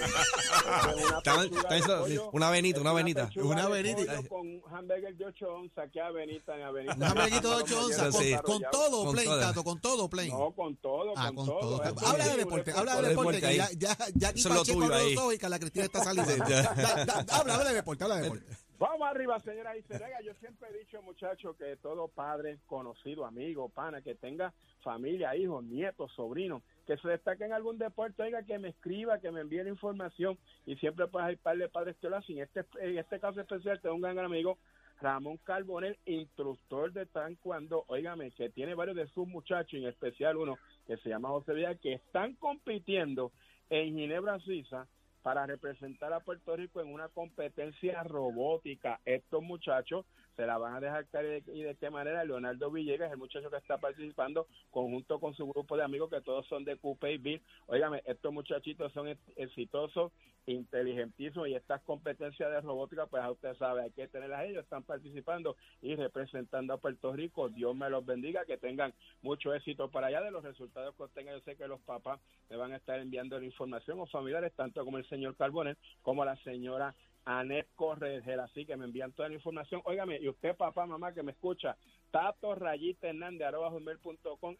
una, 1.51 2.29
una 2.31 2.47
avenita, 2.47 2.79
una 2.79 2.91
avenita. 2.91 3.29
Una 3.35 3.63
avenita. 3.63 4.23
Con 4.29 4.61
hamburger 4.71 5.15
de 5.17 5.25
8 5.25 5.45
onzas, 5.53 5.89
¿qué 5.91 5.99
avenita 5.99 6.55
en 6.55 6.63
avenita? 6.63 6.95
Un 6.95 7.03
hamburger 7.03 7.41
de 7.41 7.47
8 7.47 7.85
onzas, 7.85 8.15
con, 8.15 8.61
con, 8.61 8.71
todo, 8.71 9.11
plain, 9.11 9.29
Tato, 9.29 9.63
con 9.63 9.81
todo, 9.81 10.09
plain. 10.09 10.29
No, 10.29 10.51
con 10.53 10.77
todo, 10.77 11.13
ah, 11.17 11.31
con, 11.35 11.45
todo. 11.45 11.81
Habla 11.83 12.27
de 12.29 12.37
deporte, 12.37 12.71
habla 12.71 13.01
de 13.01 13.09
deporte, 13.09 13.41
que 13.41 13.55
ya, 13.57 13.69
ya, 13.77 13.97
ya 14.15 14.29
aquí 14.29 14.43
Pacheco 14.43 15.33
y 15.33 15.37
que 15.37 15.49
la 15.49 15.59
Cristina 15.59 15.85
está 15.85 16.03
saliendo. 16.03 16.33
Habla, 16.37 17.55
habla 17.55 17.63
de 17.69 17.73
deporte, 17.73 18.03
habla 18.03 18.15
de 18.17 18.21
deporte. 18.23 18.66
Vamos 18.79 19.07
arriba, 19.07 19.39
señora 19.39 19.75
Iserega. 19.75 20.21
Yo 20.21 20.35
siempre 20.35 20.69
he 20.69 20.77
dicho, 20.77 21.01
muchachos, 21.01 21.55
que 21.57 21.77
todo 21.77 22.07
padre, 22.07 22.59
conocido, 22.67 23.25
amigo, 23.25 23.69
pana, 23.69 24.03
que 24.03 24.13
tenga 24.13 24.53
familia, 24.83 25.35
hijos, 25.35 25.63
nietos, 25.63 26.11
sobrinos, 26.13 26.61
que 26.85 26.95
se 26.97 27.07
destaque 27.07 27.45
en 27.45 27.53
algún 27.53 27.79
deporte, 27.79 28.21
oiga, 28.21 28.43
que 28.43 28.59
me 28.59 28.69
escriba, 28.69 29.19
que 29.19 29.31
me 29.31 29.41
envíe 29.41 29.63
la 29.63 29.69
información 29.69 30.37
y 30.67 30.75
siempre 30.75 31.07
pues 31.07 31.25
hay 31.25 31.37
par 31.37 31.57
de 31.57 31.69
padres 31.69 31.97
que 31.99 32.07
lo 32.07 32.17
hacen. 32.17 32.37
Este, 32.37 32.65
en 32.79 32.99
este 32.99 33.19
caso 33.19 33.41
especial 33.41 33.81
tengo 33.81 33.95
un 33.95 34.01
gran 34.01 34.19
amigo, 34.19 34.59
Ramón 35.01 35.37
Carbonel, 35.43 35.97
instructor 36.05 36.93
de 36.93 37.07
taekwondo, 37.07 37.83
oígame, 37.87 38.29
que 38.29 38.49
tiene 38.49 38.75
varios 38.75 38.95
de 38.95 39.07
sus 39.07 39.27
muchachos, 39.27 39.73
en 39.73 39.87
especial 39.87 40.37
uno 40.37 40.55
que 40.85 40.97
se 40.97 41.09
llama 41.09 41.29
José 41.29 41.53
Vidal, 41.53 41.79
que 41.79 41.93
están 41.93 42.35
compitiendo 42.35 43.31
en 43.71 43.95
Ginebra, 43.95 44.39
Suiza, 44.39 44.87
para 45.27 45.45
representar 45.45 46.13
a 46.13 46.21
Puerto 46.21 46.55
Rico 46.55 46.79
en 46.79 46.87
una 46.87 47.09
competencia 47.09 48.01
robótica. 48.03 49.01
Estos 49.03 49.43
muchachos 49.43 50.05
se 50.37 50.45
la 50.45 50.57
van 50.57 50.75
a 50.75 50.79
dejar 50.79 51.05
caer 51.07 51.43
y 51.47 51.63
de 51.63 51.75
qué 51.75 51.89
manera. 51.89 52.23
Leonardo 52.23 52.71
Villegas, 52.71 53.11
el 53.11 53.17
muchacho 53.17 53.49
que 53.49 53.57
está 53.57 53.77
participando, 53.77 54.47
conjunto 54.71 55.19
con 55.19 55.33
su 55.33 55.45
grupo 55.47 55.75
de 55.75 55.83
amigos 55.83 56.09
que 56.09 56.21
todos 56.21 56.47
son 56.47 56.63
de 56.63 56.77
Coupe 56.77 57.11
y 57.11 57.17
Bill. 57.17 57.41
Óigame, 57.65 58.03
estos 58.05 58.31
muchachitos 58.31 58.93
son 58.93 59.17
exitosos, 59.35 60.13
inteligentísimos 60.45 61.49
y 61.49 61.55
estas 61.55 61.81
competencias 61.81 62.49
de 62.49 62.61
robótica, 62.61 63.07
pues 63.07 63.21
a 63.21 63.31
usted 63.31 63.53
sabe, 63.57 63.81
hay 63.81 63.91
que 63.91 64.07
tenerlas 64.07 64.45
ellos, 64.45 64.63
están 64.63 64.83
participando 64.83 65.57
y 65.81 65.95
representando 65.95 66.73
a 66.73 66.77
Puerto 66.77 67.11
Rico. 67.11 67.49
Dios 67.49 67.75
me 67.75 67.89
los 67.89 68.05
bendiga, 68.05 68.45
que 68.45 68.57
tengan 68.57 68.93
mucho 69.21 69.53
éxito 69.53 69.89
para 69.89 70.07
allá 70.07 70.21
de 70.21 70.31
los 70.31 70.43
resultados 70.43 70.95
que 70.95 71.03
obtengan. 71.03 71.35
Yo 71.35 71.41
sé 71.41 71.57
que 71.57 71.67
los 71.67 71.81
papás 71.81 72.21
me 72.49 72.55
van 72.55 72.71
a 72.71 72.77
estar 72.77 72.99
enviando 72.99 73.37
la 73.39 73.45
información 73.45 73.99
o 73.99 74.05
familiares, 74.05 74.53
tanto 74.55 74.85
como 74.85 74.99
el 74.99 75.09
señor 75.09 75.16
Carbonel 75.37 75.77
como 76.01 76.25
la 76.25 76.35
señora 76.37 76.95
Anet 77.25 77.67
Corregel, 77.75 78.39
así 78.39 78.65
que 78.65 78.77
me 78.77 78.85
envían 78.85 79.11
toda 79.11 79.27
la 79.27 79.35
información. 79.35 79.81
Óigame, 79.83 80.17
y 80.21 80.29
usted, 80.29 80.55
papá, 80.55 80.85
mamá, 80.85 81.13
que 81.13 81.23
me 81.23 81.33
escucha, 81.33 81.75
Tato 82.09 82.55
Rayita 82.55 83.09
Hernández, 83.09 83.47
arroba 83.47 83.71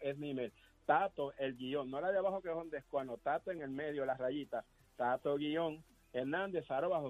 es 0.02 0.17
mi 0.17 0.32
email. 0.32 0.52
Tato, 0.86 1.34
el 1.38 1.56
guion, 1.56 1.89
no 1.89 2.02
la 2.02 2.12
de 2.12 2.17
abajo 2.17 2.41
que 2.41 2.50
es 2.50 2.56
donde 2.56 2.78
escuano, 2.78 3.17
Tato 3.17 3.52
en 3.52 3.62
el 3.62 3.70
medio, 3.70 4.06
la 4.06 4.15
rayita, 4.15 4.65
Tato 4.96 5.36
guion, 5.38 5.84
Hernández, 6.17 6.69
arroba 6.71 7.01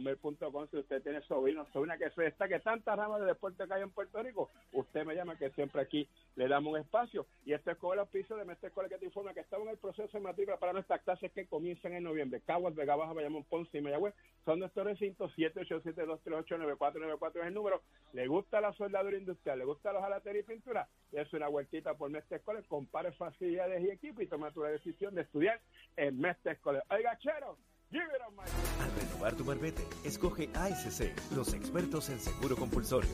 si 0.69 0.77
usted 0.77 1.01
tiene 1.01 1.21
sobrino, 1.21 1.65
sobrina 1.71 1.97
que 1.97 2.09
se 2.11 2.27
está, 2.27 2.47
que 2.47 2.59
tantas 2.59 2.97
ramas 2.97 3.21
de 3.21 3.27
deporte 3.27 3.65
que 3.65 3.73
hay 3.73 3.81
en 3.81 3.91
Puerto 3.91 4.21
Rico, 4.21 4.49
usted 4.73 5.05
me 5.05 5.15
llama 5.15 5.37
que 5.37 5.49
siempre 5.51 5.81
aquí 5.81 6.09
le 6.35 6.47
damos 6.49 6.73
un 6.73 6.79
espacio. 6.79 7.25
Y 7.45 7.53
este 7.53 7.71
es 7.71 7.77
el 7.81 7.99
auspicio 7.99 8.35
de 8.35 8.43
Mestre 8.43 8.67
Escuela 8.67 8.89
que 8.89 8.97
te 8.97 9.05
informa 9.05 9.33
que 9.33 9.39
estamos 9.39 9.65
en 9.67 9.71
el 9.71 9.77
proceso 9.77 10.17
de 10.17 10.19
matrícula 10.19 10.57
para 10.57 10.73
nuestras 10.73 11.01
clases 11.03 11.31
que 11.31 11.47
comienzan 11.47 11.93
en 11.93 12.03
noviembre. 12.03 12.41
Caguas, 12.41 12.75
Vega 12.75 12.97
Baja, 12.97 13.13
Bayamón, 13.13 13.45
Ponce 13.45 13.77
y 13.77 13.81
Mayagüez 13.81 14.13
son 14.43 14.59
nuestros 14.59 14.85
recintos, 14.85 15.31
787-238-9494 15.37 17.35
es 17.35 17.45
el 17.47 17.53
número. 17.53 17.81
¿Le 18.11 18.27
gusta 18.27 18.59
la 18.59 18.73
soldadura 18.73 19.17
industrial? 19.17 19.59
¿Le 19.59 19.65
gusta 19.65 19.93
los 19.93 20.01
jalatería 20.01 20.41
y 20.41 20.43
pintura? 20.43 20.89
Es 21.13 21.31
una 21.33 21.47
vueltita 21.47 21.93
por 21.93 22.09
Mestre 22.09 22.37
Escuela, 22.37 22.61
compare 22.67 23.13
facilidades 23.13 23.81
y 23.83 23.89
equipo 23.89 24.21
y 24.21 24.27
toma 24.27 24.51
tu 24.51 24.63
decisión 24.63 25.15
de 25.15 25.21
estudiar 25.21 25.61
en 25.95 26.19
Mestre 26.19 26.53
Escuela. 26.53 26.83
Oiga, 26.89 27.17
chero, 27.19 27.57
al 27.93 28.91
renovar 28.99 29.35
tu 29.35 29.45
marbete, 29.45 29.87
escoge 30.03 30.49
ASC, 30.53 31.13
los 31.33 31.53
expertos 31.53 32.09
en 32.09 32.19
seguro 32.19 32.57
compulsorio. 32.57 33.09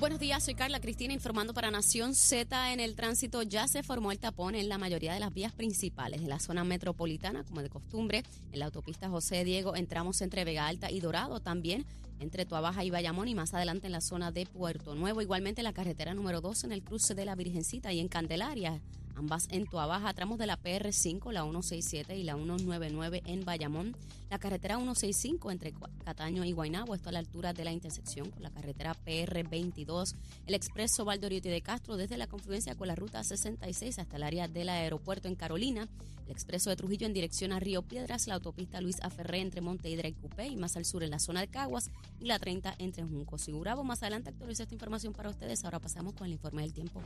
Buenos 0.00 0.18
días, 0.18 0.44
soy 0.44 0.54
Carla 0.54 0.80
Cristina 0.80 1.12
informando 1.12 1.54
para 1.54 1.70
Nación 1.70 2.14
Z. 2.16 2.72
En 2.72 2.80
el 2.80 2.96
tránsito 2.96 3.42
ya 3.42 3.68
se 3.68 3.84
formó 3.84 4.10
el 4.10 4.18
tapón 4.18 4.56
en 4.56 4.68
la 4.68 4.78
mayoría 4.78 5.14
de 5.14 5.20
las 5.20 5.32
vías 5.32 5.52
principales 5.52 6.20
de 6.20 6.28
la 6.28 6.40
zona 6.40 6.64
metropolitana, 6.64 7.44
como 7.44 7.62
de 7.62 7.68
costumbre. 7.68 8.24
En 8.52 8.58
la 8.58 8.66
autopista 8.66 9.08
José 9.08 9.44
Diego 9.44 9.76
entramos 9.76 10.20
entre 10.20 10.44
Vega 10.44 10.66
Alta 10.66 10.90
y 10.90 10.98
Dorado 10.98 11.38
también 11.40 11.84
entre 12.20 12.46
Tuabaja 12.46 12.84
y 12.84 12.90
Bayamón 12.90 13.28
y 13.28 13.34
más 13.34 13.54
adelante 13.54 13.86
en 13.86 13.92
la 13.92 14.00
zona 14.00 14.30
de 14.30 14.46
Puerto 14.46 14.94
Nuevo. 14.94 15.22
Igualmente 15.22 15.62
la 15.62 15.72
carretera 15.72 16.14
número 16.14 16.40
2 16.40 16.64
en 16.64 16.72
el 16.72 16.82
cruce 16.82 17.14
de 17.14 17.24
la 17.24 17.34
Virgencita 17.34 17.92
y 17.92 18.00
en 18.00 18.08
Candelaria 18.08 18.80
ambas 19.18 19.48
en 19.50 19.66
Tuabaja, 19.66 20.14
tramos 20.14 20.38
de 20.38 20.46
la 20.46 20.58
PR5, 20.58 21.32
la 21.32 21.42
167 21.42 22.16
y 22.16 22.22
la 22.22 22.34
199 22.34 23.22
en 23.26 23.44
Bayamón, 23.44 23.96
la 24.30 24.38
carretera 24.38 24.76
165 24.76 25.50
entre 25.50 25.74
Cataño 26.04 26.44
y 26.44 26.52
Guaynabo, 26.52 26.94
esto 26.94 27.08
a 27.08 27.12
la 27.12 27.18
altura 27.18 27.52
de 27.52 27.64
la 27.64 27.72
intersección 27.72 28.30
con 28.30 28.42
la 28.42 28.50
carretera 28.50 28.94
PR22, 29.04 30.14
el 30.46 30.54
expreso 30.54 31.04
Valdoriotti 31.04 31.48
de 31.48 31.62
Castro 31.62 31.96
desde 31.96 32.16
la 32.16 32.28
confluencia 32.28 32.76
con 32.76 32.86
la 32.86 32.94
ruta 32.94 33.24
66 33.24 33.98
hasta 33.98 34.16
el 34.16 34.22
área 34.22 34.46
del 34.46 34.68
aeropuerto 34.68 35.26
en 35.26 35.34
Carolina, 35.34 35.88
el 36.28 36.32
expreso 36.32 36.68
de 36.70 36.76
Trujillo 36.76 37.06
en 37.06 37.14
dirección 37.14 37.52
a 37.52 37.58
Río 37.58 37.82
Piedras, 37.82 38.26
la 38.26 38.34
autopista 38.34 38.80
Luis 38.80 38.98
Aferré 39.02 39.40
entre 39.40 39.60
Monteidra 39.60 40.08
y 40.08 40.12
Cupé 40.12 40.46
y 40.46 40.56
más 40.56 40.76
al 40.76 40.84
sur 40.84 41.02
en 41.02 41.10
la 41.10 41.18
zona 41.18 41.40
de 41.40 41.48
Caguas 41.48 41.90
y 42.20 42.26
la 42.26 42.38
30 42.38 42.74
entre 42.78 43.02
Juncos 43.04 43.48
y 43.48 43.52
Gurabo. 43.52 43.82
Más 43.82 44.02
adelante 44.02 44.30
actualizo 44.30 44.62
esta 44.62 44.74
información 44.74 45.14
para 45.14 45.30
ustedes. 45.30 45.64
Ahora 45.64 45.78
pasamos 45.78 46.14
con 46.14 46.26
el 46.26 46.34
informe 46.34 46.62
del 46.62 46.72
tiempo. 46.72 47.00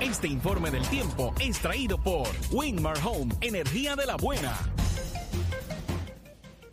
Este 0.00 0.28
informe 0.28 0.70
del 0.70 0.86
tiempo 0.88 1.34
es 1.40 1.58
traído 1.58 2.00
por 2.02 2.28
Winmar 2.52 2.98
Home, 3.04 3.34
energía 3.40 3.96
de 3.96 4.06
la 4.06 4.16
buena. 4.16 4.56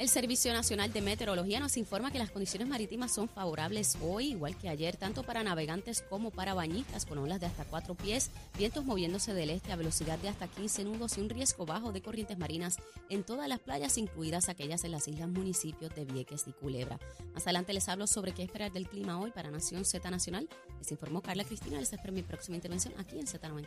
El 0.06 0.12
Servicio 0.12 0.54
Nacional 0.54 0.94
de 0.94 1.02
Meteorología 1.02 1.60
nos 1.60 1.78
informa 1.78 2.12
que 2.12 2.20
las 2.20 2.30
condiciones 2.30 2.68
marítimas 2.68 3.12
son 3.12 3.28
favorables 3.28 3.98
hoy, 4.04 4.34
igual 4.34 4.56
que 4.56 4.70
ayer, 4.70 4.98
tanto 4.98 5.24
para 5.24 5.44
navegantes 5.44 6.04
como 6.08 6.30
para 6.30 6.54
bañistas, 6.54 7.08
con 7.08 7.18
olas 7.18 7.40
de 7.40 7.48
hasta 7.48 7.66
cuatro 7.66 7.96
pies, 7.96 8.30
vientos 8.56 8.86
moviéndose 8.86 9.34
del 9.34 9.50
este 9.50 9.72
a 9.72 9.76
velocidad 9.76 10.20
de 10.20 10.30
hasta 10.30 10.48
15 10.48 10.84
nudos 10.84 11.18
y 11.18 11.22
un 11.22 11.30
riesgo 11.32 11.66
bajo 11.66 11.92
de 11.92 12.04
corrientes 12.04 12.38
marinas 12.38 12.78
en 13.10 13.24
todas 13.24 13.50
las 13.50 13.58
playas, 13.58 13.98
incluidas 13.98 14.48
aquellas 14.48 14.84
en 14.84 14.92
las 14.92 15.08
islas 15.08 15.28
municipios 15.28 15.96
de 15.96 16.06
Vieques 16.06 16.44
y 16.46 16.52
Culebra. 16.52 17.00
Más 17.34 17.42
adelante 17.48 17.74
les 17.74 17.90
hablo 17.90 18.06
sobre 18.06 18.32
qué 18.32 18.44
esperar 18.44 18.72
del 18.72 18.88
clima 18.88 19.20
hoy 19.20 19.32
para 19.32 19.50
Nación 19.50 19.86
Z 19.86 20.08
Nacional. 20.12 20.48
Les 20.78 20.92
informó 20.92 21.24
Carla 21.24 21.46
Cristina. 21.46 21.80
Les 21.80 21.92
espero 21.92 22.14
mi 22.14 22.22
próxima 22.22 22.58
intervención 22.58 22.94
aquí 23.00 23.18
en 23.18 23.26
Z93. 23.26 23.66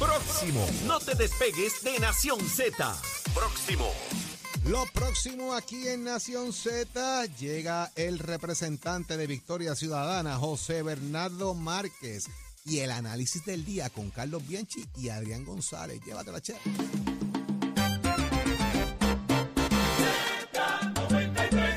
Próximo. 0.00 0.66
No 0.88 0.98
te 0.98 1.14
despegues 1.14 1.80
de 1.84 1.96
Nación 2.00 2.40
Z. 2.40 3.00
Próximo. 3.32 3.88
Lo 4.64 4.84
próximo 4.92 5.54
aquí 5.54 5.88
en 5.88 6.04
Nación 6.04 6.52
Z 6.52 7.24
llega 7.38 7.90
el 7.96 8.18
representante 8.18 9.16
de 9.16 9.26
Victoria 9.26 9.74
Ciudadana, 9.74 10.36
José 10.36 10.82
Bernardo 10.82 11.54
Márquez, 11.54 12.26
y 12.64 12.78
el 12.80 12.90
análisis 12.90 13.44
del 13.44 13.64
día 13.64 13.90
con 13.90 14.10
Carlos 14.10 14.46
Bianchi 14.46 14.86
y 14.96 15.08
Adrián 15.08 15.44
González. 15.44 16.00
Llévatela, 16.04 16.40
che. 16.40 16.54